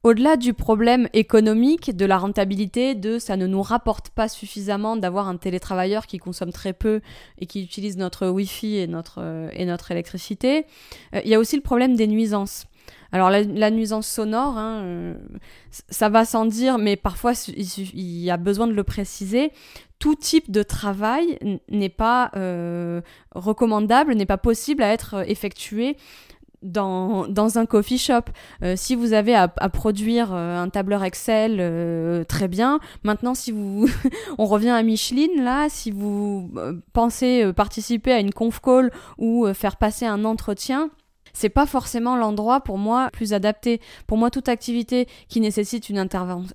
Au-delà 0.03 0.37
du 0.37 0.55
problème 0.55 1.09
économique, 1.13 1.95
de 1.95 2.07
la 2.07 2.17
rentabilité, 2.17 2.95
de 2.95 3.19
ça 3.19 3.37
ne 3.37 3.47
nous 3.47 3.61
rapporte 3.61 4.09
pas 4.09 4.29
suffisamment 4.29 4.97
d'avoir 4.97 5.29
un 5.29 5.37
télétravailleur 5.37 6.07
qui 6.07 6.19
consomme 6.19 6.53
très 6.53 6.73
peu 6.73 7.03
et 7.39 7.47
qui 7.47 7.63
utilise 7.63 7.99
notre 7.99 8.29
Wi-Fi 8.29 8.79
et 8.79 8.87
notre, 8.87 9.19
euh, 9.19 9.51
et 9.53 9.67
notre 9.67 9.91
électricité, 9.91 10.65
euh, 11.15 11.21
il 11.25 11.31
y 11.31 11.35
a 11.35 11.39
aussi 11.39 11.57
le 11.57 11.63
problème 11.63 11.97
des 11.97 12.07
nuisances. 12.07 12.67
Alors 13.13 13.29
la, 13.31 13.71
nuisance 13.71 14.07
sonore, 14.07 14.57
hein, 14.57 14.83
euh, 14.83 15.15
ça 15.89 16.09
va 16.09 16.25
sans 16.25 16.47
dire, 16.47 16.79
mais 16.79 16.95
parfois 16.95 17.33
il, 17.49 18.23
y 18.23 18.31
a 18.31 18.37
besoin 18.37 18.69
de 18.69 18.73
le 18.73 18.85
préciser. 18.85 19.51
Tout 19.99 20.15
type 20.15 20.51
de 20.51 20.63
travail 20.63 21.39
n'est 21.69 21.89
pas 21.89 22.31
euh, 22.37 23.01
recommandable, 23.35 24.15
n'est 24.15 24.27
pas 24.27 24.39
possible 24.39 24.83
à 24.83 24.93
être 24.93 25.29
effectué 25.29 25.97
dans, 26.63 27.27
dans, 27.27 27.59
un 27.59 27.67
coffee 27.67 27.99
shop. 27.99 28.23
Euh, 28.63 28.75
si 28.77 28.95
vous 28.95 29.13
avez 29.13 29.35
à, 29.35 29.49
produire 29.49 30.33
un 30.33 30.69
tableur 30.69 31.05
Excel, 31.05 32.25
très 32.27 32.49
bien. 32.49 32.81
Maintenant, 33.03 33.35
si 33.35 33.53
vous, 33.53 33.89
on 34.39 34.47
revient 34.47 34.71
à 34.71 34.83
Micheline 34.83 35.43
là, 35.43 35.69
si 35.69 35.91
vous 35.91 36.51
pensez 36.93 37.53
participer 37.55 38.13
à 38.13 38.21
une 38.21 38.33
conf 38.33 38.61
call 38.61 38.91
ou 39.19 39.47
faire 39.55 39.77
passer 39.77 40.07
un 40.07 40.25
entretien, 40.25 40.91
c'est 41.33 41.49
pas 41.49 41.67
forcément 41.67 42.17
l'endroit 42.17 42.61
pour 42.61 42.79
moi 42.79 43.11
plus 43.13 43.33
adapté. 43.33 43.81
Pour 44.07 44.19
moi, 44.19 44.31
toute 44.31 44.49
activité 44.49 45.09
qui 45.29 45.41
nécessite 45.41 45.89
une, 45.89 46.07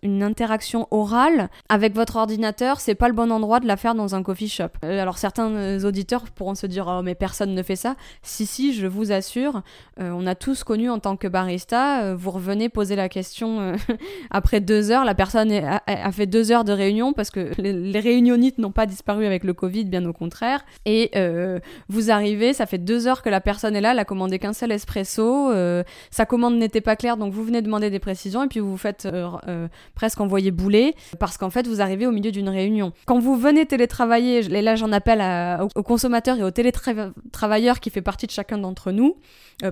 une 0.02 0.24
interaction 0.24 0.88
orale 0.92 1.50
avec 1.70 1.94
votre 1.96 2.16
ordinateur, 2.16 2.80
c'est 2.80 2.96
pas 2.96 3.08
le 3.08 3.14
bon 3.14 3.32
endroit 3.32 3.60
de 3.60 3.68
la 3.68 3.78
faire 3.78 3.96
dans 3.96 4.16
un 4.16 4.24
coffee 4.24 4.50
shop. 4.50 4.70
Euh, 4.84 5.02
alors 5.02 5.18
certains 5.18 5.50
euh, 5.52 5.84
auditeurs 5.84 6.24
pourront 6.32 6.56
se 6.56 6.68
dire 6.68 6.86
oh 6.88 7.02
mais 7.04 7.16
personne 7.16 7.54
ne 7.54 7.64
fait 7.64 7.76
ça. 7.76 7.96
Si 8.22 8.46
si, 8.46 8.74
je 8.74 8.88
vous 8.88 9.12
assure, 9.12 9.62
euh, 10.00 10.12
on 10.12 10.28
a 10.28 10.36
tous 10.36 10.64
connu 10.64 10.90
en 10.90 11.00
tant 11.00 11.18
que 11.18 11.28
barista. 11.28 12.14
vous 12.16 12.32
revenez 12.32 12.70
poser 12.70 12.96
la 12.96 13.10
question 13.10 13.76
après 14.32 14.60
deux 14.60 14.92
heures, 14.92 15.06
la 15.06 15.16
personne 15.16 15.52
a, 15.52 16.12
fait 16.12 16.26
deux 16.26 16.52
heures 16.52 16.64
de 16.64 16.72
réunion 16.72 17.14
parce 17.14 17.30
que 17.30 17.52
les, 17.58 17.74
les 17.74 18.00
réunionites 18.00 18.58
n'ont 18.58 18.72
pas 18.72 18.86
disparu 18.86 19.26
avec 19.26 19.44
le 19.44 19.54
Covid, 19.54 19.86
bien 19.86 20.06
au 20.06 20.14
contraire. 20.14 20.66
Et 20.86 21.12
vous 21.90 22.12
arrivez, 22.12 22.54
ça 22.54 22.66
fait 22.66 22.78
deux 22.78 23.08
heures 23.08 23.22
que 23.22 23.30
la 23.30 23.42
personne 23.42 23.76
est 23.76 23.82
là, 23.82 23.92
elle 23.92 24.00
a 24.00 24.06
commandé 24.06 24.40
qu'un 24.40 24.54
seul 24.54 24.65
l'espresso, 24.66 25.52
euh, 25.52 25.84
sa 26.12 26.26
commande 26.26 26.56
n'était 26.56 26.82
pas 26.82 26.96
claire, 26.96 27.18
donc 27.18 27.34
vous 27.34 27.44
venez 27.44 27.62
demander 27.62 27.90
des 27.90 28.00
précisions 28.00 28.44
et 28.44 28.48
puis 28.48 28.60
vous 28.60 28.72
vous 28.72 28.78
faites 28.78 29.06
euh, 29.06 29.30
euh, 29.48 29.68
presque 29.96 30.20
envoyer 30.22 30.52
bouler 30.52 30.96
parce 31.20 31.38
qu'en 31.38 31.50
fait 31.50 31.68
vous 31.68 31.82
arrivez 31.82 32.08
au 32.08 32.12
milieu 32.12 32.32
d'une 32.32 32.50
réunion. 32.50 32.94
Quand 33.06 33.20
vous 33.20 33.36
venez 33.36 33.66
télétravailler, 33.66 34.40
et 34.40 34.62
là 34.62 34.76
j'en 34.76 34.92
appelle 34.92 35.22
aux 35.76 35.84
consommateurs 35.84 36.38
et 36.38 36.44
aux 36.44 36.52
télétravailleurs 36.52 37.80
qui 37.80 37.90
fait 37.90 38.02
partie 38.02 38.26
de 38.26 38.32
chacun 38.32 38.58
d'entre 38.58 38.92
nous, 38.92 39.18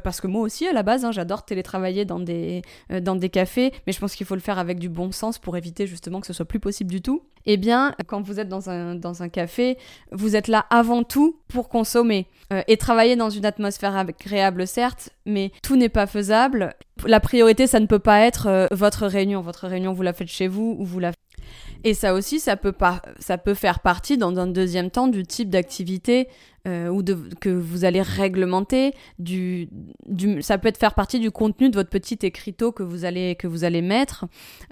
parce 0.03 0.21
que 0.21 0.27
moi 0.27 0.41
aussi 0.41 0.67
à 0.67 0.73
la 0.73 0.83
base 0.83 1.05
hein, 1.05 1.12
j'adore 1.12 1.45
télétravailler 1.45 2.05
dans 2.05 2.19
des, 2.19 2.62
dans 3.01 3.15
des 3.15 3.29
cafés, 3.29 3.71
mais 3.85 3.93
je 3.93 4.00
pense 4.00 4.15
qu'il 4.15 4.25
faut 4.25 4.35
le 4.35 4.41
faire 4.41 4.59
avec 4.59 4.79
du 4.79 4.89
bon 4.89 5.12
sens 5.12 5.39
pour 5.39 5.57
éviter 5.57 5.88
justement 5.88 6.21
que 6.21 6.27
ce 6.27 6.33
soit 6.33 6.45
plus 6.45 6.59
possible 6.59 6.89
du 6.89 7.01
tout. 7.01 7.23
Eh 7.45 7.57
bien, 7.57 7.93
quand 8.07 8.21
vous 8.21 8.39
êtes 8.39 8.47
dans 8.47 8.69
un, 8.69 8.95
dans 8.95 9.21
un 9.21 9.27
café, 9.27 9.77
vous 10.13 10.38
êtes 10.38 10.47
là 10.47 10.65
avant 10.69 11.03
tout 11.03 11.39
pour 11.50 11.67
consommer 11.67 12.27
et 12.67 12.77
travailler 12.77 13.17
dans 13.17 13.29
une 13.29 13.45
atmosphère 13.45 13.97
agréable, 13.97 14.65
certes, 14.67 14.83
mais 15.25 15.52
tout 15.62 15.75
n'est 15.75 15.90
pas 15.90 16.08
faisable. 16.08 16.75
La 17.06 17.20
priorité, 17.20 17.68
ça 17.68 17.80
ne 17.80 17.86
peut 17.86 18.00
pas 18.00 18.22
être 18.22 18.48
euh, 18.48 18.68
votre 18.72 19.08
réunion. 19.08 19.42
Votre 19.42 19.68
réunion, 19.68 19.94
vous 19.94 20.04
la 20.04 20.13
faites 20.13 20.28
chez 20.28 20.48
vous 20.48 20.75
ou 20.80 20.86
vous 20.86 21.00
la 21.00 21.12
et 21.84 21.94
ça 21.94 22.13
aussi, 22.13 22.40
ça 22.40 22.56
peut, 22.56 22.72
pas, 22.72 23.02
ça 23.20 23.38
peut 23.38 23.54
faire 23.54 23.82
partie, 23.82 24.18
dans 24.18 24.38
un 24.40 24.48
deuxième 24.48 24.90
temps, 24.90 25.08
du 25.08 25.24
type 25.24 25.50
d'activité 25.50 26.30
euh, 26.67 26.88
ou 26.88 27.03
de, 27.03 27.17
que 27.41 27.50
vous 27.50 27.84
allez 27.86 28.01
réglementer. 28.01 28.93
Du, 29.20 29.69
du, 30.08 30.41
ça 30.41 30.58
peut 30.58 30.69
être 30.69 30.78
faire 30.78 30.93
partie 30.93 31.19
du 31.19 31.32
contenu 31.32 31.69
de 31.69 31.76
votre 31.76 31.89
petit 31.89 32.17
écriteau 32.21 32.71
que 32.71 32.84
vous 32.84 33.06
allez, 33.06 33.36
que 33.36 33.47
vous 33.47 33.63
allez 33.63 33.82
mettre 33.82 34.26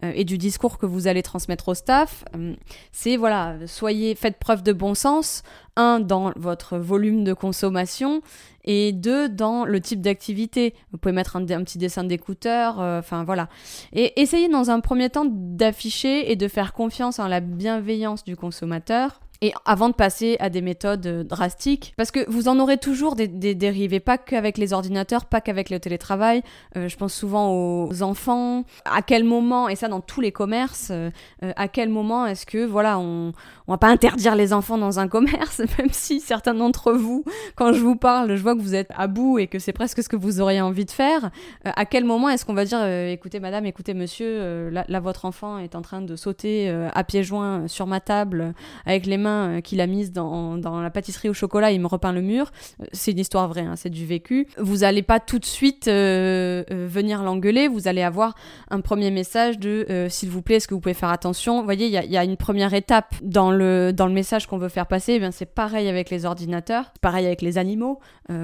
euh, 0.03 0.11
et 0.15 0.23
du 0.23 0.37
discours 0.37 0.77
que 0.77 0.85
vous 0.85 1.07
allez 1.07 1.21
transmettre 1.21 1.69
au 1.69 1.73
staff. 1.73 2.23
Euh, 2.35 2.55
c'est, 2.91 3.17
voilà, 3.17 3.55
soyez, 3.65 4.15
faites 4.15 4.37
preuve 4.37 4.63
de 4.63 4.73
bon 4.73 4.93
sens, 4.93 5.43
un, 5.75 5.99
dans 5.99 6.33
votre 6.35 6.77
volume 6.77 7.23
de 7.23 7.33
consommation 7.33 8.21
et 8.63 8.91
deux, 8.91 9.29
dans 9.29 9.65
le 9.65 9.79
type 9.79 10.01
d'activité. 10.01 10.75
Vous 10.91 10.97
pouvez 10.97 11.13
mettre 11.13 11.35
un, 11.35 11.41
un 11.49 11.63
petit 11.63 11.77
dessin 11.77 12.03
d'écouteur, 12.03 12.79
enfin 12.79 13.23
voilà. 13.23 13.49
Et 13.93 14.21
essayez 14.21 14.49
dans 14.49 14.69
un 14.69 14.81
premier 14.81 15.09
temps 15.09 15.25
d'afficher 15.25 16.31
et 16.31 16.35
de 16.35 16.47
faire 16.47 16.73
confiance 16.73 17.19
en 17.19 17.27
la 17.27 17.39
bienveillance 17.39 18.23
du 18.23 18.35
consommateur 18.35 19.20
et 19.43 19.53
avant 19.65 19.89
de 19.89 19.95
passer 19.95 20.37
à 20.39 20.51
des 20.51 20.61
méthodes 20.61 21.07
euh, 21.07 21.23
drastiques, 21.23 21.93
parce 21.97 22.11
que 22.11 22.29
vous 22.29 22.47
en 22.47 22.59
aurez 22.59 22.77
toujours 22.77 23.15
des, 23.15 23.27
des 23.27 23.55
dérivés, 23.55 23.99
pas 23.99 24.19
qu'avec 24.19 24.59
les 24.59 24.71
ordinateurs, 24.71 25.25
pas 25.25 25.41
qu'avec 25.41 25.71
le 25.71 25.79
télétravail. 25.79 26.43
Euh, 26.77 26.87
je 26.87 26.95
pense 26.95 27.13
souvent 27.13 27.51
aux 27.51 28.03
enfants. 28.03 28.65
À 28.85 29.01
quel 29.01 29.23
moment, 29.23 29.67
et 29.67 29.75
ça 29.75 29.87
dans 29.87 29.99
tous 29.99 30.21
les 30.21 30.31
commerces, 30.31 30.89
euh, 30.91 31.09
à 31.55 31.67
quel 31.67 31.89
moment 31.89 32.27
est-ce 32.27 32.45
que, 32.45 32.63
voilà, 32.63 32.99
on, 32.99 33.33
on 33.67 33.71
va 33.73 33.79
pas 33.79 33.87
interdire 33.87 34.35
les 34.35 34.53
enfants 34.53 34.77
dans 34.77 34.99
un 34.99 35.07
commerce, 35.07 35.59
même 35.79 35.89
si 35.91 36.19
certains 36.19 36.53
d'entre 36.53 36.93
vous, 36.93 37.25
quand 37.55 37.73
je 37.73 37.79
vous 37.79 37.95
parle, 37.95 38.35
je 38.35 38.43
vois 38.43 38.55
que 38.55 38.61
vous 38.61 38.75
êtes 38.75 38.91
à 38.95 39.07
bout 39.07 39.39
et 39.39 39.47
que 39.47 39.57
c'est 39.57 39.73
presque 39.73 40.03
ce 40.03 40.09
que 40.09 40.15
vous 40.15 40.39
auriez 40.39 40.61
envie 40.61 40.85
de 40.85 40.91
faire. 40.91 41.31
à 41.63 41.85
quel 41.85 42.05
moment 42.05 42.29
est-ce 42.29 42.45
qu'on 42.45 42.53
va 42.53 42.65
dire, 42.65 42.85
écoutez 42.85 43.39
madame, 43.39 43.65
écoutez 43.65 43.95
monsieur, 43.95 44.69
là, 44.69 44.99
votre 44.99 45.25
enfant 45.25 45.57
est 45.57 45.75
en 45.75 45.81
train 45.81 46.01
de 46.01 46.15
sauter 46.15 46.69
à 46.93 47.03
pieds 47.03 47.23
joints 47.23 47.67
sur 47.67 47.87
ma 47.87 47.99
table 47.99 48.53
avec 48.85 49.05
les 49.07 49.17
mains 49.17 49.30
euh, 49.31 49.61
qu'il 49.61 49.81
a 49.81 49.87
mise 49.87 50.11
dans, 50.11 50.57
la 50.81 50.89
pâtisserie 50.89 51.29
au 51.29 51.33
chocolat, 51.33 51.71
il 51.71 51.79
me 51.81 51.87
repeint 51.87 52.13
le 52.13 52.21
mur. 52.21 52.51
Euh, 52.81 52.85
c'est 52.91 53.11
une 53.11 53.19
histoire 53.19 53.47
vraie, 53.47 53.61
hein, 53.61 53.75
c'est 53.75 53.89
du 53.89 54.05
vécu. 54.05 54.47
Vous 54.57 54.77
n'allez 54.77 55.01
pas 55.01 55.19
tout 55.19 55.39
de 55.39 55.45
suite 55.45 55.87
euh, 55.87 56.63
venir 56.69 57.23
l'engueuler, 57.23 57.67
vous 57.67 57.87
allez 57.87 58.01
avoir 58.01 58.35
un 58.69 58.81
premier 58.81 59.11
message 59.11 59.59
de 59.59 60.07
s'il 60.09 60.29
vous 60.29 60.41
plaît, 60.41 60.55
est-ce 60.55 60.67
que 60.67 60.73
vous 60.73 60.79
pouvez 60.79 60.93
faire 60.93 61.09
attention? 61.09 61.59
Vous 61.59 61.65
voyez, 61.65 61.87
il 61.87 62.11
y, 62.11 62.17
a 62.17 62.23
une 62.23 62.37
première 62.37 62.73
étape 62.73 63.15
dans 63.21 63.51
le, 63.51 63.93
message 64.09 64.47
qu'on 64.47 64.57
veut 64.57 64.69
faire 64.69 64.87
passer. 64.87 65.19
Eh 65.21 65.31
c'est 65.31 65.45
pareil 65.45 65.87
avec 65.87 66.09
les 66.09 66.25
ordinateurs, 66.25 66.91
pareil 67.01 67.25
avec 67.25 67.41
les 67.41 67.57
animaux. 67.57 67.99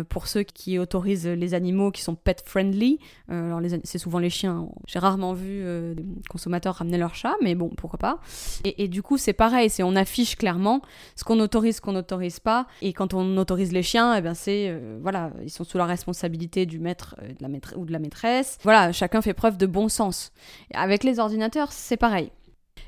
pour 0.09 0.27
ceux 0.27 0.43
qui 0.43 0.79
autorisent 0.79 1.27
les 1.27 1.53
animaux 1.53 1.91
qui 1.91 2.01
sont 2.01 2.15
pet 2.15 2.41
friendly, 2.45 2.99
c'est 3.83 3.97
souvent 3.97 4.19
les 4.19 4.29
chiens. 4.29 4.67
J'ai 4.85 4.99
rarement 4.99 5.33
vu 5.33 5.63
des 5.95 6.05
consommateurs 6.29 6.75
ramener 6.75 6.97
leur 6.97 7.15
chat, 7.15 7.35
mais 7.41 7.55
bon, 7.55 7.69
pourquoi 7.69 7.99
pas. 7.99 8.19
Et, 8.63 8.87
du 8.87 9.01
coup, 9.01 9.17
c'est 9.17 9.33
pareil, 9.33 9.69
on 9.83 9.95
affiche 9.95 10.35
clairement 10.35 10.76
ce 11.15 11.23
qu'on 11.23 11.39
autorise, 11.39 11.77
ce 11.77 11.81
qu'on 11.81 11.93
n'autorise 11.93 12.39
pas. 12.39 12.67
Et 12.81 12.93
quand 12.93 13.13
on 13.13 13.37
autorise 13.37 13.71
les 13.71 13.83
chiens, 13.83 14.15
eh 14.15 14.21
bien 14.21 14.33
c'est 14.33 14.67
euh, 14.69 14.97
voilà, 15.01 15.31
ils 15.43 15.49
sont 15.49 15.63
sous 15.63 15.77
la 15.77 15.85
responsabilité 15.85 16.65
du 16.65 16.79
maître, 16.79 17.15
euh, 17.21 17.27
de 17.29 17.41
la 17.41 17.77
ou 17.77 17.85
de 17.85 17.91
la 17.91 17.99
maîtresse. 17.99 18.57
Voilà, 18.63 18.91
chacun 18.91 19.21
fait 19.21 19.33
preuve 19.33 19.57
de 19.57 19.65
bon 19.65 19.89
sens. 19.89 20.31
avec 20.73 21.03
les 21.03 21.19
ordinateurs, 21.19 21.71
c'est 21.71 21.97
pareil. 21.97 22.31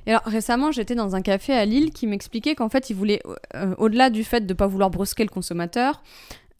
Et 0.06 0.12
alors 0.12 0.24
récemment, 0.26 0.72
j'étais 0.72 0.96
dans 0.96 1.16
un 1.16 1.22
café 1.22 1.54
à 1.54 1.66
Lille 1.66 1.92
qui 1.92 2.08
m'expliquait 2.08 2.56
qu'en 2.56 2.70
fait, 2.70 2.90
ils 2.90 2.96
voulaient, 2.96 3.22
euh, 3.56 3.76
au-delà 3.78 4.10
du 4.10 4.24
fait 4.24 4.42
de 4.42 4.54
ne 4.54 4.58
pas 4.58 4.68
vouloir 4.68 4.90
brusquer 4.90 5.24
le 5.24 5.30
consommateur, 5.30 6.02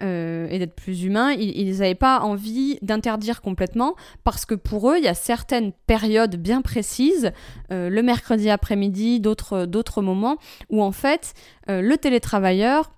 euh, 0.02 0.48
et 0.50 0.60
d'être 0.60 0.76
plus 0.76 1.04
humains, 1.04 1.32
ils 1.32 1.78
n'avaient 1.80 1.96
pas 1.96 2.22
envie 2.22 2.78
d'interdire 2.82 3.42
complètement 3.42 3.96
parce 4.24 4.46
que 4.46 4.56
pour 4.56 4.92
eux, 4.92 4.98
il 4.98 5.04
y 5.04 5.08
a 5.08 5.14
certaines 5.14 5.72
périodes 5.88 6.36
bien 6.36 6.62
précises, 6.62 7.32
euh, 7.72 7.90
le 7.90 8.02
mercredi 8.02 8.50
après-midi, 8.50 9.20
d'autres 9.20 10.02
moments, 10.02 10.38
où 10.70 10.82
en 10.82 10.92
fait, 10.92 11.34
euh, 11.70 11.82
le 11.82 11.98
télétravailleur, 11.98 12.92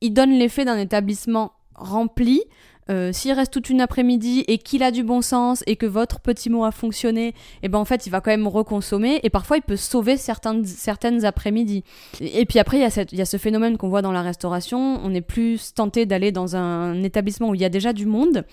il 0.00 0.12
donne 0.12 0.30
l'effet 0.30 0.64
d'un 0.64 0.78
établissement 0.78 1.52
rempli 1.74 2.42
euh, 2.88 3.12
s'il 3.12 3.32
reste 3.32 3.52
toute 3.52 3.70
une 3.70 3.80
après-midi 3.80 4.44
et 4.48 4.58
qu'il 4.58 4.82
a 4.82 4.90
du 4.90 5.02
bon 5.02 5.20
sens 5.20 5.62
et 5.66 5.76
que 5.76 5.86
votre 5.86 6.20
petit 6.20 6.50
mot 6.50 6.64
a 6.64 6.70
fonctionné, 6.70 7.28
et 7.28 7.34
eh 7.64 7.68
ben 7.68 7.78
en 7.78 7.84
fait 7.84 8.06
il 8.06 8.10
va 8.10 8.20
quand 8.20 8.30
même 8.30 8.46
reconsommer 8.46 9.20
et 9.22 9.30
parfois 9.30 9.56
il 9.56 9.62
peut 9.62 9.76
sauver 9.76 10.16
certaines, 10.16 10.64
certaines 10.64 11.24
après-midi. 11.24 11.84
Et, 12.20 12.44
puis 12.46 12.58
après 12.58 12.78
il 12.78 12.80
y, 12.80 13.16
y, 13.16 13.20
a 13.20 13.24
ce 13.24 13.36
phénomène 13.36 13.76
qu'on 13.76 13.88
voit 13.88 14.02
dans 14.02 14.12
la 14.12 14.22
restauration, 14.22 15.00
on 15.02 15.14
est 15.14 15.20
plus 15.20 15.74
tenté 15.74 16.06
d'aller 16.06 16.32
dans 16.32 16.56
un 16.56 17.02
établissement 17.02 17.48
où 17.48 17.54
il 17.54 17.60
y 17.60 17.64
a 17.64 17.68
déjà 17.68 17.92
du 17.92 18.06
monde, 18.06 18.44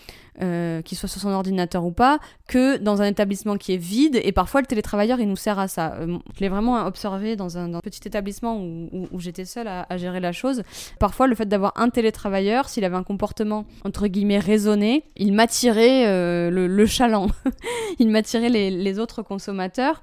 euh, 0.41 0.81
qu'il 0.81 0.97
soit 0.97 1.07
sur 1.07 1.21
son 1.21 1.29
ordinateur 1.29 1.85
ou 1.85 1.91
pas, 1.91 2.17
que 2.47 2.77
dans 2.77 3.03
un 3.03 3.05
établissement 3.05 3.55
qui 3.55 3.73
est 3.73 3.77
vide. 3.77 4.19
Et 4.23 4.31
parfois, 4.31 4.61
le 4.61 4.65
télétravailleur, 4.65 5.19
il 5.19 5.29
nous 5.29 5.35
sert 5.35 5.59
à 5.59 5.67
ça. 5.67 5.93
Euh, 5.99 6.17
je 6.35 6.39
l'ai 6.39 6.49
vraiment 6.49 6.83
observé 6.87 7.35
dans 7.35 7.59
un, 7.59 7.79
petit 7.81 8.07
établissement 8.07 8.59
où, 8.59 9.19
j'étais 9.19 9.45
seule 9.45 9.67
à, 9.67 9.97
gérer 9.97 10.19
la 10.19 10.31
chose. 10.31 10.63
Parfois, 10.99 11.27
le 11.27 11.35
fait 11.35 11.45
d'avoir 11.45 11.73
un 11.75 11.89
télétravailleur, 11.89 12.67
s'il 12.67 12.83
avait 12.83 12.95
un 12.95 13.03
comportement, 13.03 13.65
entre 13.85 14.07
guillemets, 14.07 14.39
raisonné, 14.39 15.03
il 15.17 15.33
m'attirait 15.33 16.07
euh, 16.07 16.49
le, 16.49 16.65
le, 16.65 16.85
chaland. 16.87 17.27
il 17.99 18.09
m'attirait 18.09 18.49
les, 18.49 18.71
les, 18.71 18.99
autres 18.99 19.21
consommateurs. 19.21 20.01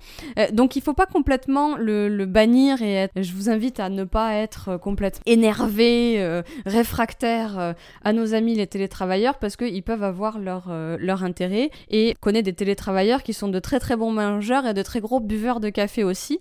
donc, 0.52 0.76
il 0.76 0.82
faut 0.82 0.94
pas 0.94 1.06
complètement 1.06 1.76
le, 1.76 2.08
le 2.08 2.26
bannir 2.26 2.82
et 2.82 3.08
je 3.16 3.32
vous 3.32 3.50
invite 3.50 3.80
à 3.80 3.88
ne 3.88 4.04
pas 4.04 4.34
être 4.34 4.76
complètement 4.76 5.22
énervé, 5.26 6.42
réfractaire 6.66 7.74
à 8.04 8.12
nos 8.12 8.34
amis 8.34 8.54
les 8.54 8.66
télétravailleurs 8.66 9.38
parce 9.38 9.56
qu'ils 9.56 9.82
peuvent 9.82 10.02
avoir 10.02 10.19
leur, 10.38 10.66
euh, 10.70 10.96
leur 11.00 11.24
intérêt 11.24 11.70
et 11.90 12.14
connaît 12.20 12.42
des 12.42 12.52
télétravailleurs 12.52 13.22
qui 13.22 13.32
sont 13.32 13.48
de 13.48 13.58
très 13.58 13.80
très 13.80 13.96
bons 13.96 14.12
mangeurs 14.12 14.66
et 14.66 14.74
de 14.74 14.82
très 14.82 15.00
gros 15.00 15.20
buveurs 15.20 15.60
de 15.60 15.68
café 15.68 16.04
aussi 16.04 16.40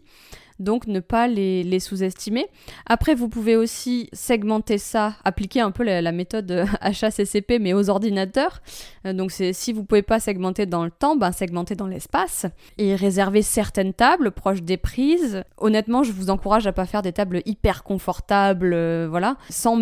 donc 0.60 0.88
ne 0.88 1.00
pas 1.00 1.28
les, 1.28 1.80
sous-estimer. 1.80 2.48
Après, 2.86 3.16
vous 3.16 3.30
pouvez 3.30 3.56
aussi 3.56 4.10
segmenter 4.14 4.78
ça, 4.78 5.16
appliquer 5.24 5.62
un 5.62 5.72
peu 5.72 5.84
la, 5.84 6.12
méthode 6.12 6.66
HACCP, 6.82 7.60
mais 7.60 7.74
aux 7.74 7.90
ordinateurs. 7.90 8.62
Euh, 9.06 9.14
donc 9.14 9.32
si 9.32 9.74
vous 9.74 9.84
pouvez 9.84 10.02
pas 10.02 10.20
segmenter 10.20 10.66
dans 10.66 10.84
le 10.84 10.92
temps, 10.92 11.16
ben 11.16 11.32
segmenter 11.32 11.76
dans 11.76 11.88
l'espace 11.88 12.46
et 12.78 12.96
réserver 12.96 13.42
certaines 13.42 13.94
tables 13.94 14.32
proches 14.32 14.62
des 14.62 14.78
prises. 14.78 15.44
Honnêtement, 15.58 16.04
je 16.04 16.12
vous 16.12 16.30
encourage 16.30 16.68
à 16.68 16.74
pas 16.74 16.86
faire 16.86 17.02
des 17.02 17.14
tables 17.14 17.42
hyper 17.46 17.84
confortables, 17.84 18.74
euh, 18.74 19.08
voilà, 19.10 19.38
sans, 19.50 19.76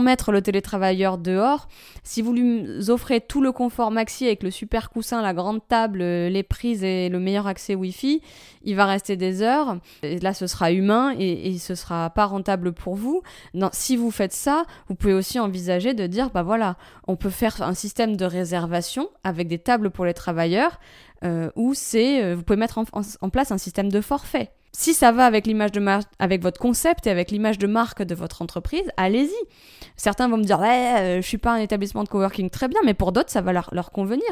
mettre 0.00 0.32
le 0.32 0.42
télétravailleur 0.42 1.18
dehors. 1.18 1.68
Si 2.02 2.22
vous 2.22 2.32
lui 2.32 2.90
offrez 2.90 3.20
tout 3.20 3.40
le 3.40 3.52
confort 3.52 3.90
maxi 3.90 4.26
avec 4.26 4.42
le 4.42 4.50
super 4.50 4.90
coussin, 4.90 5.22
la 5.22 5.34
grande 5.34 5.66
table, 5.68 6.02
euh, 6.02 6.28
les 6.28 6.42
prises 6.42 6.82
et 6.82 7.08
le 7.08 7.20
meilleur 7.20 7.46
accès 7.46 7.74
Wi-Fi, 7.74 8.20
il 8.64 8.76
va 8.76 8.86
rester 8.86 9.16
des 9.16 9.42
heures 9.42 9.78
là 10.24 10.34
ce 10.34 10.48
sera 10.48 10.72
humain 10.72 11.14
et, 11.16 11.54
et 11.54 11.58
ce 11.58 11.76
sera 11.76 12.10
pas 12.10 12.24
rentable 12.24 12.72
pour 12.72 12.96
vous. 12.96 13.22
Si 13.72 13.96
vous 13.96 14.10
faites 14.10 14.32
ça, 14.32 14.64
vous 14.88 14.96
pouvez 14.96 15.14
aussi 15.14 15.38
envisager 15.38 15.94
de 15.94 16.08
dire 16.08 16.30
bah 16.30 16.42
voilà, 16.42 16.76
on 17.06 17.14
peut 17.14 17.30
faire 17.30 17.62
un 17.62 17.74
système 17.74 18.16
de 18.16 18.24
réservation 18.24 19.08
avec 19.22 19.46
des 19.46 19.58
tables 19.58 19.90
pour 19.90 20.04
les 20.04 20.14
travailleurs 20.14 20.80
euh, 21.24 21.50
où 21.56 21.74
c'est 21.74 22.22
euh, 22.22 22.34
vous 22.34 22.42
pouvez 22.42 22.58
mettre 22.58 22.78
en, 22.78 23.30
place 23.30 23.50
un 23.50 23.58
système 23.58 23.90
de 23.90 24.00
forfait 24.00 24.50
si 24.76 24.92
ça 24.92 25.12
va 25.12 25.24
avec 25.24 25.46
l'image 25.46 25.70
de 25.70 25.78
marque, 25.78 26.10
avec 26.18 26.42
votre 26.42 26.60
concept 26.60 27.06
et 27.06 27.10
avec 27.10 27.30
l'image 27.30 27.58
de 27.58 27.68
marque 27.68 28.02
de 28.02 28.14
votre 28.14 28.42
entreprise, 28.42 28.90
allez-y. 28.96 29.32
Certains 29.96 30.28
vont 30.28 30.36
me 30.36 30.42
dire, 30.42 30.58
ouais, 30.58 30.94
euh, 30.98 31.16
je 31.22 31.26
suis 31.26 31.38
pas 31.38 31.52
un 31.52 31.58
établissement 31.58 32.02
de 32.02 32.08
coworking, 32.08 32.50
très 32.50 32.66
bien, 32.66 32.80
mais 32.84 32.94
pour 32.94 33.12
d'autres, 33.12 33.30
ça 33.30 33.40
va 33.40 33.52
leur, 33.52 33.92
convenir. 33.92 34.26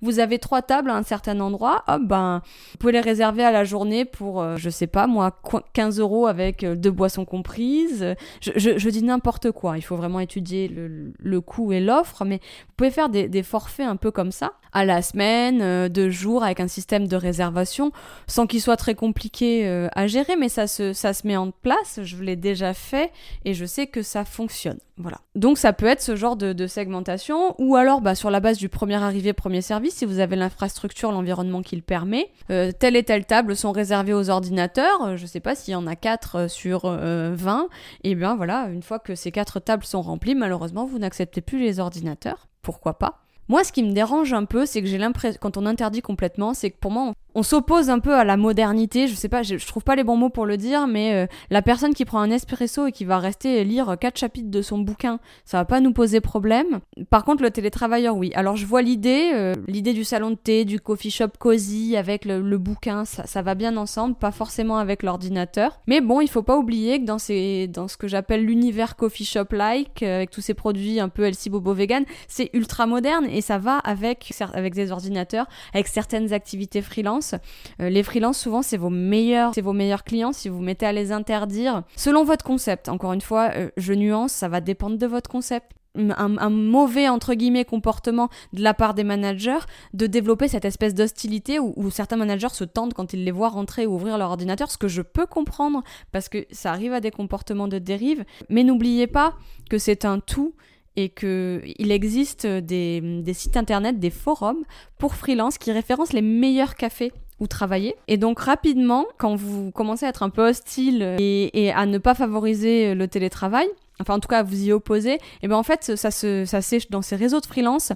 Vous 0.00 0.20
avez 0.20 0.38
trois 0.38 0.62
tables 0.62 0.90
à 0.90 0.94
un 0.94 1.02
certain 1.02 1.40
endroit, 1.40 1.82
hop, 1.88 2.02
ben, 2.04 2.42
vous 2.70 2.78
pouvez 2.78 2.92
les 2.92 3.00
réserver 3.00 3.42
à 3.42 3.50
la 3.50 3.64
journée 3.64 4.04
pour, 4.04 4.40
euh, 4.40 4.56
je 4.56 4.70
sais 4.70 4.86
pas, 4.86 5.08
moi, 5.08 5.36
15 5.72 5.98
euros 5.98 6.28
avec 6.28 6.62
euh, 6.62 6.76
deux 6.76 6.92
boissons 6.92 7.24
comprises. 7.24 8.14
Je, 8.40 8.88
dis 8.88 9.02
n'importe 9.02 9.50
quoi. 9.50 9.76
Il 9.76 9.82
faut 9.82 9.96
vraiment 9.96 10.20
étudier 10.20 10.68
le, 10.68 11.40
coût 11.40 11.72
et 11.72 11.80
l'offre, 11.80 12.24
mais 12.24 12.36
vous 12.36 12.74
pouvez 12.76 12.90
faire 12.90 13.08
des, 13.08 13.28
des, 13.28 13.42
forfaits 13.42 13.86
un 13.86 13.96
peu 13.96 14.12
comme 14.12 14.30
ça, 14.30 14.52
à 14.72 14.84
la 14.84 15.02
semaine, 15.02 15.88
deux 15.88 16.10
jours, 16.10 16.44
avec 16.44 16.60
un 16.60 16.68
système 16.68 17.08
de 17.08 17.16
réservation, 17.16 17.90
sans 18.28 18.46
qu'il 18.46 18.60
soit 18.60 18.76
très 18.76 18.94
compliqué 18.94 19.87
à 19.94 20.06
gérer, 20.06 20.36
mais 20.36 20.48
ça 20.48 20.66
se, 20.66 20.92
ça 20.92 21.12
se 21.12 21.26
met 21.26 21.36
en 21.36 21.50
place, 21.50 22.00
je 22.02 22.16
l'ai 22.22 22.36
déjà 22.36 22.74
fait 22.74 23.12
et 23.44 23.54
je 23.54 23.64
sais 23.64 23.86
que 23.86 24.02
ça 24.02 24.24
fonctionne. 24.24 24.78
Voilà. 24.96 25.18
Donc 25.36 25.58
ça 25.58 25.72
peut 25.72 25.86
être 25.86 26.02
ce 26.02 26.16
genre 26.16 26.36
de, 26.36 26.66
segmentation, 26.66 27.54
ou 27.58 27.76
alors 27.76 28.00
bah, 28.00 28.14
sur 28.14 28.30
la 28.30 28.40
base 28.40 28.58
du 28.58 28.68
premier 28.68 28.96
arrivé, 28.96 29.32
premier 29.32 29.62
service, 29.62 29.94
si 29.94 30.04
vous 30.04 30.18
avez 30.18 30.34
l'infrastructure, 30.34 31.12
l'environnement 31.12 31.62
qui 31.62 31.76
le 31.76 31.82
permet, 31.82 32.30
euh, 32.50 32.72
telle 32.72 32.96
et 32.96 33.04
telle 33.04 33.24
table 33.24 33.54
sont 33.54 33.70
réservées 33.70 34.12
aux 34.12 34.28
ordinateurs, 34.28 35.02
euh, 35.04 35.16
je 35.16 35.26
sais 35.26 35.40
pas 35.40 35.54
s'il 35.54 35.72
y 35.72 35.76
en 35.76 35.86
a 35.86 35.94
4 35.94 36.36
euh, 36.36 36.48
sur 36.48 36.90
20, 36.90 37.68
et 38.02 38.14
bien 38.14 38.34
voilà, 38.34 38.68
une 38.72 38.82
fois 38.82 38.98
que 38.98 39.14
ces 39.14 39.30
4 39.30 39.60
tables 39.60 39.84
sont 39.84 40.02
remplies, 40.02 40.34
malheureusement 40.34 40.84
vous 40.84 40.98
n'acceptez 40.98 41.40
plus 41.40 41.60
les 41.60 41.78
ordinateurs, 41.78 42.48
pourquoi 42.62 42.98
pas? 42.98 43.20
Moi, 43.48 43.64
ce 43.64 43.72
qui 43.72 43.82
me 43.82 43.92
dérange 43.92 44.34
un 44.34 44.44
peu, 44.44 44.66
c'est 44.66 44.82
que 44.82 44.86
j'ai 44.86 44.98
l'impression, 44.98 45.38
quand 45.40 45.56
on 45.56 45.64
interdit 45.64 46.02
complètement, 46.02 46.52
c'est 46.52 46.70
que 46.70 46.76
pour 46.78 46.90
moi, 46.90 47.14
on 47.34 47.42
s'oppose 47.42 47.90
un 47.90 47.98
peu 47.98 48.14
à 48.14 48.24
la 48.24 48.36
modernité. 48.36 49.06
Je 49.06 49.14
sais 49.14 49.28
pas, 49.28 49.42
je, 49.42 49.64
trouve 49.66 49.84
pas 49.84 49.96
les 49.96 50.04
bons 50.04 50.16
mots 50.16 50.30
pour 50.30 50.46
le 50.46 50.56
dire, 50.56 50.86
mais 50.86 51.14
euh, 51.14 51.26
la 51.50 51.62
personne 51.62 51.94
qui 51.94 52.04
prend 52.04 52.20
un 52.20 52.30
espresso 52.30 52.86
et 52.86 52.92
qui 52.92 53.04
va 53.04 53.18
rester 53.18 53.64
lire 53.64 53.96
quatre 54.00 54.18
chapitres 54.18 54.50
de 54.50 54.62
son 54.62 54.78
bouquin, 54.78 55.20
ça 55.44 55.58
va 55.58 55.64
pas 55.64 55.80
nous 55.80 55.92
poser 55.92 56.20
problème. 56.20 56.80
Par 57.10 57.24
contre, 57.24 57.42
le 57.42 57.50
télétravailleur, 57.50 58.16
oui. 58.16 58.32
Alors, 58.34 58.56
je 58.56 58.66
vois 58.66 58.82
l'idée, 58.82 59.30
euh, 59.34 59.54
l'idée 59.66 59.92
du 59.92 60.04
salon 60.04 60.30
de 60.30 60.36
thé, 60.36 60.64
du 60.64 60.80
coffee 60.80 61.10
shop 61.10 61.28
cosy 61.38 61.96
avec 61.96 62.24
le, 62.24 62.58
bouquin, 62.58 63.04
ça, 63.04 63.42
va 63.42 63.54
bien 63.54 63.76
ensemble, 63.76 64.14
pas 64.14 64.32
forcément 64.32 64.78
avec 64.78 65.02
l'ordinateur. 65.02 65.80
Mais 65.86 66.00
bon, 66.00 66.20
il 66.20 66.28
faut 66.28 66.42
pas 66.42 66.56
oublier 66.56 66.98
que 66.98 67.04
dans, 67.04 67.18
ce 67.18 67.96
que 67.96 68.08
j'appelle 68.08 68.44
l'univers 68.44 68.96
coffee 68.96 69.24
shop-like, 69.24 70.02
euh, 70.02 70.16
avec 70.16 70.30
tous 70.30 70.40
ces 70.40 70.54
produits 70.54 70.98
un 70.98 71.08
peu 71.08 71.24
healthy 71.24 71.50
bobo 71.50 71.72
vegan, 71.72 72.04
c'est 72.26 72.50
ultra 72.52 72.86
moderne 72.86 73.26
et 73.30 73.42
ça 73.42 73.58
va 73.58 73.78
avec, 73.78 74.32
avec 74.54 74.74
des 74.74 74.90
ordinateurs, 74.90 75.46
avec 75.72 75.86
certaines 75.86 76.32
activités 76.32 76.82
freelance 76.82 77.27
euh, 77.34 77.88
les 77.88 78.02
freelances, 78.02 78.38
souvent, 78.38 78.62
c'est 78.62 78.76
vos 78.76 78.90
meilleurs, 78.90 79.52
c'est 79.54 79.60
vos 79.60 79.72
meilleurs 79.72 80.04
clients. 80.04 80.32
Si 80.32 80.48
vous 80.48 80.60
mettez 80.60 80.86
à 80.86 80.92
les 80.92 81.12
interdire, 81.12 81.82
selon 81.96 82.24
votre 82.24 82.44
concept, 82.44 82.88
encore 82.88 83.12
une 83.12 83.20
fois, 83.20 83.50
euh, 83.54 83.70
je 83.76 83.92
nuance, 83.92 84.32
ça 84.32 84.48
va 84.48 84.60
dépendre 84.60 84.98
de 84.98 85.06
votre 85.06 85.30
concept. 85.30 85.72
Un, 85.96 86.50
mauvais 86.50 87.08
entre 87.08 87.34
guillemets 87.34 87.64
comportement 87.64 88.28
de 88.52 88.62
la 88.62 88.72
part 88.72 88.94
des 88.94 89.02
managers 89.02 89.58
de 89.94 90.06
développer 90.06 90.46
cette 90.46 90.64
espèce 90.64 90.94
d'hostilité 90.94 91.58
où, 91.58 91.90
certains 91.90 92.16
managers 92.16 92.50
se 92.50 92.62
tendent 92.62 92.94
quand 92.94 93.14
ils 93.14 93.24
les 93.24 93.32
voient 93.32 93.48
rentrer 93.48 93.84
ou 93.84 93.94
ouvrir 93.94 94.16
leur 94.16 94.30
ordinateur, 94.30 94.70
ce 94.70 94.78
que 94.78 94.86
je 94.86 95.02
peux 95.02 95.26
comprendre 95.26 95.82
parce 96.12 96.28
que 96.28 96.46
ça 96.52 96.70
arrive 96.70 96.92
à 96.92 97.00
des 97.00 97.10
comportements 97.10 97.66
de 97.66 97.78
dérive. 97.78 98.24
Mais 98.48 98.62
n'oubliez 98.62 99.08
pas 99.08 99.34
que 99.70 99.78
c'est 99.78 100.04
un 100.04 100.20
tout 100.20 100.54
et 100.98 101.10
qu'il 101.10 101.92
existe 101.92 102.44
des, 102.44 103.22
sites 103.32 103.56
internet, 103.56 104.00
des 104.00 104.10
forums 104.10 104.64
pour 104.98 105.14
freelance 105.14 105.56
qui 105.56 105.70
référencent 105.70 106.12
les 106.12 106.22
meilleurs 106.22 106.74
cafés 106.74 107.12
où 107.38 107.46
travailler. 107.46 107.94
Et 108.08 108.16
donc 108.16 108.40
rapidement, 108.40 109.06
quand 109.16 109.36
vous 109.36 109.70
commencez 109.70 110.06
à 110.06 110.08
être 110.08 110.24
un 110.24 110.28
peu 110.28 110.48
hostile 110.48 111.14
et, 111.20 111.72
à 111.72 111.86
ne 111.86 111.98
pas 111.98 112.16
favoriser 112.16 112.96
le 112.96 113.06
télétravail, 113.06 113.68
enfin 114.00 114.14
en 114.14 114.18
tout 114.18 114.26
cas 114.26 114.42
vous 114.42 114.60
y 114.60 114.72
opposer, 114.72 115.12
et 115.14 115.20
eh 115.42 115.48
ben 115.48 115.54
en 115.54 115.62
fait 115.62 115.96
ça 115.96 116.10
se 116.10 116.44
ça 116.44 116.62
sèche 116.62 116.90
dans 116.90 117.02
ces 117.02 117.14
réseaux 117.14 117.40
de 117.40 117.46
freelance, 117.46 117.92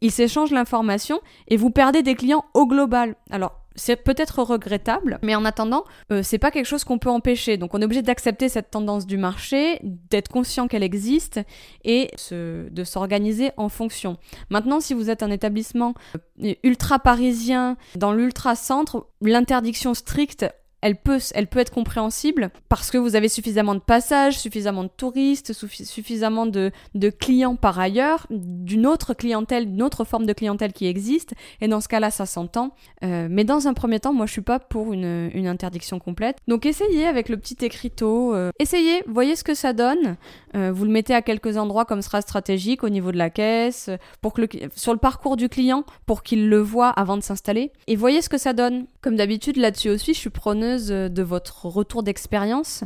ils 0.00 0.10
s'échangent 0.10 0.52
l'information 0.52 1.20
et 1.48 1.58
vous 1.58 1.68
perdez 1.68 2.02
des 2.02 2.14
clients 2.14 2.46
au 2.54 2.66
global. 2.66 3.14
Alors 3.30 3.61
c'est 3.74 3.96
peut-être 3.96 4.42
regrettable, 4.42 5.18
mais 5.22 5.34
en 5.34 5.44
attendant, 5.44 5.84
euh, 6.10 6.22
c'est 6.22 6.38
pas 6.38 6.50
quelque 6.50 6.66
chose 6.66 6.84
qu'on 6.84 6.98
peut 6.98 7.10
empêcher. 7.10 7.56
Donc 7.56 7.74
on 7.74 7.80
est 7.80 7.84
obligé 7.84 8.02
d'accepter 8.02 8.48
cette 8.48 8.70
tendance 8.70 9.06
du 9.06 9.16
marché, 9.16 9.80
d'être 9.82 10.28
conscient 10.28 10.68
qu'elle 10.68 10.82
existe 10.82 11.40
et 11.84 12.10
de 12.30 12.84
s'organiser 12.84 13.50
en 13.56 13.68
fonction. 13.68 14.16
Maintenant, 14.50 14.80
si 14.80 14.94
vous 14.94 15.10
êtes 15.10 15.22
un 15.22 15.30
établissement 15.30 15.94
euh, 16.42 16.54
ultra 16.62 16.98
parisien, 16.98 17.76
dans 17.96 18.12
l'ultra 18.12 18.56
centre, 18.56 19.06
l'interdiction 19.20 19.94
stricte 19.94 20.46
elle 20.82 20.96
peut, 20.96 21.18
être 21.36 21.70
compréhensible 21.70 22.50
parce 22.68 22.90
que 22.90 22.98
vous 22.98 23.14
avez 23.14 23.28
suffisamment 23.28 23.74
de 23.74 23.80
passages, 23.80 24.38
suffisamment 24.38 24.82
de 24.82 24.90
touristes, 24.94 25.52
suffisamment 25.52 26.44
de, 26.44 26.72
clients 27.20 27.56
par 27.56 27.78
ailleurs, 27.78 28.26
d'une 28.30 28.86
autre 28.86 29.14
clientèle, 29.14 29.66
d'une 29.66 29.82
autre 29.82 30.04
forme 30.04 30.26
de 30.26 30.32
clientèle 30.32 30.72
qui 30.72 30.86
existe, 30.86 31.34
et 31.60 31.68
dans 31.68 31.80
ce 31.80 31.88
cas-là, 31.88 32.10
ça 32.10 32.26
s'entend. 32.26 32.74
Euh, 33.04 33.28
mais 33.30 33.44
dans 33.44 33.68
un 33.68 33.74
premier 33.74 34.00
temps, 34.00 34.12
moi, 34.12 34.26
je 34.26 34.32
suis 34.32 34.42
pas 34.42 34.58
pour 34.58 34.92
une, 34.92 35.30
interdiction 35.46 35.98
complète. 35.98 36.38
Donc 36.48 36.66
essayez 36.66 37.06
avec 37.06 37.28
le 37.28 37.36
petit 37.36 37.56
écriteau, 37.64 38.34
euh, 38.34 38.50
essayez, 38.58 39.02
voyez 39.06 39.36
ce 39.36 39.44
que 39.44 39.54
ça 39.54 39.72
donne. 39.72 40.16
Euh, 40.56 40.72
vous 40.72 40.84
le 40.84 40.90
mettez 40.90 41.14
à 41.14 41.22
quelques 41.22 41.56
endroits 41.56 41.84
comme 41.84 42.02
sera 42.02 42.20
stratégique 42.20 42.82
au 42.84 42.88
niveau 42.88 43.12
de 43.12 43.18
la 43.18 43.30
caisse, 43.30 43.90
pour 44.20 44.32
que 44.32 44.42
sur 44.74 44.92
le 44.92 44.98
parcours 44.98 45.36
du 45.36 45.48
client, 45.48 45.84
pour 46.06 46.22
qu'il 46.22 46.48
le 46.48 46.58
voit 46.58 46.88
avant 46.88 47.16
de 47.16 47.22
s'installer, 47.22 47.70
et 47.86 47.96
voyez 47.96 48.20
ce 48.20 48.28
que 48.28 48.38
ça 48.38 48.52
donne. 48.52 48.86
Comme 49.00 49.16
d'habitude, 49.16 49.56
là-dessus 49.56 49.90
aussi, 49.90 50.14
je 50.14 50.18
suis 50.18 50.30
preneuse 50.30 50.71
de 50.78 51.22
votre 51.22 51.66
retour 51.66 52.02
d'expérience 52.02 52.84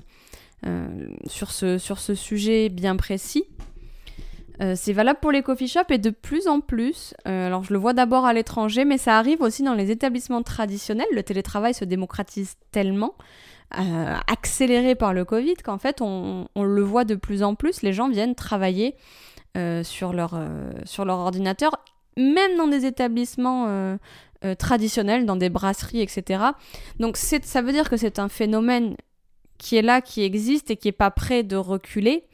euh, 0.64 0.88
sur, 1.27 1.51
ce, 1.51 1.77
sur 1.77 1.99
ce 1.99 2.14
sujet 2.14 2.70
bien 2.70 2.96
précis. 2.96 3.44
Euh, 4.62 4.72
c'est 4.75 4.94
valable 4.94 5.18
pour 5.20 5.31
les 5.31 5.42
coffee 5.42 5.68
shops 5.68 5.90
et 5.90 5.99
de 5.99 6.09
plus 6.09 6.49
en 6.49 6.61
plus, 6.61 7.12
euh, 7.29 7.46
alors 7.46 7.62
je 7.62 7.75
le 7.75 7.79
vois 7.79 7.92
d'abord 7.92 8.25
à 8.25 8.33
l'étranger, 8.33 8.87
mais 8.87 8.96
ça 8.96 9.18
arrive 9.18 9.42
aussi 9.42 9.62
dans 9.62 9.75
les 9.75 9.90
établissements 9.90 10.42
traditionnels. 10.42 11.07
Le 11.12 11.22
télétravail 11.22 11.75
se 11.75 11.85
démocratise 11.85 12.55
tellement, 12.72 13.14
accéléré 13.70 14.94
par 14.94 15.12
le 15.12 15.27
Covid, 15.27 15.57
qu'en 15.62 15.77
fait 15.77 16.01
on, 16.01 16.49
on, 16.55 16.62
le 16.62 16.83
voit 16.83 17.05
de 17.05 17.16
plus 17.16 17.42
en 17.42 17.55
plus. 17.55 17.83
Les 17.83 17.92
gens 17.92 18.09
viennent 18.09 18.35
travailler 18.35 18.94
sur, 19.83 20.12
leur, 20.12 20.40
sur 20.85 21.05
leur 21.05 21.18
ordinateur, 21.18 21.72
même 22.16 22.57
dans 22.57 22.68
des 22.68 22.87
établissements 22.87 23.99
traditionnels, 24.55 25.27
dans 25.27 25.37
des 25.37 25.51
brasseries, 25.51 26.01
etc. 26.01 26.43
Donc 27.01 27.17
ça 27.17 27.63
veut 27.63 27.73
dire 27.73 27.89
que 27.89 27.97
c'est 27.97 28.19
un 28.19 28.29
phénomène 28.29 28.97
qui 29.59 29.77
est 29.77 29.83
là, 29.83 30.01
qui 30.01 30.23
existe 30.23 30.71
et 30.71 30.77
qui 30.77 30.89
n'est 30.89 30.93
pas 30.93 31.11
prêt 31.11 31.43
de 31.43 31.57
reculer. 31.57 32.25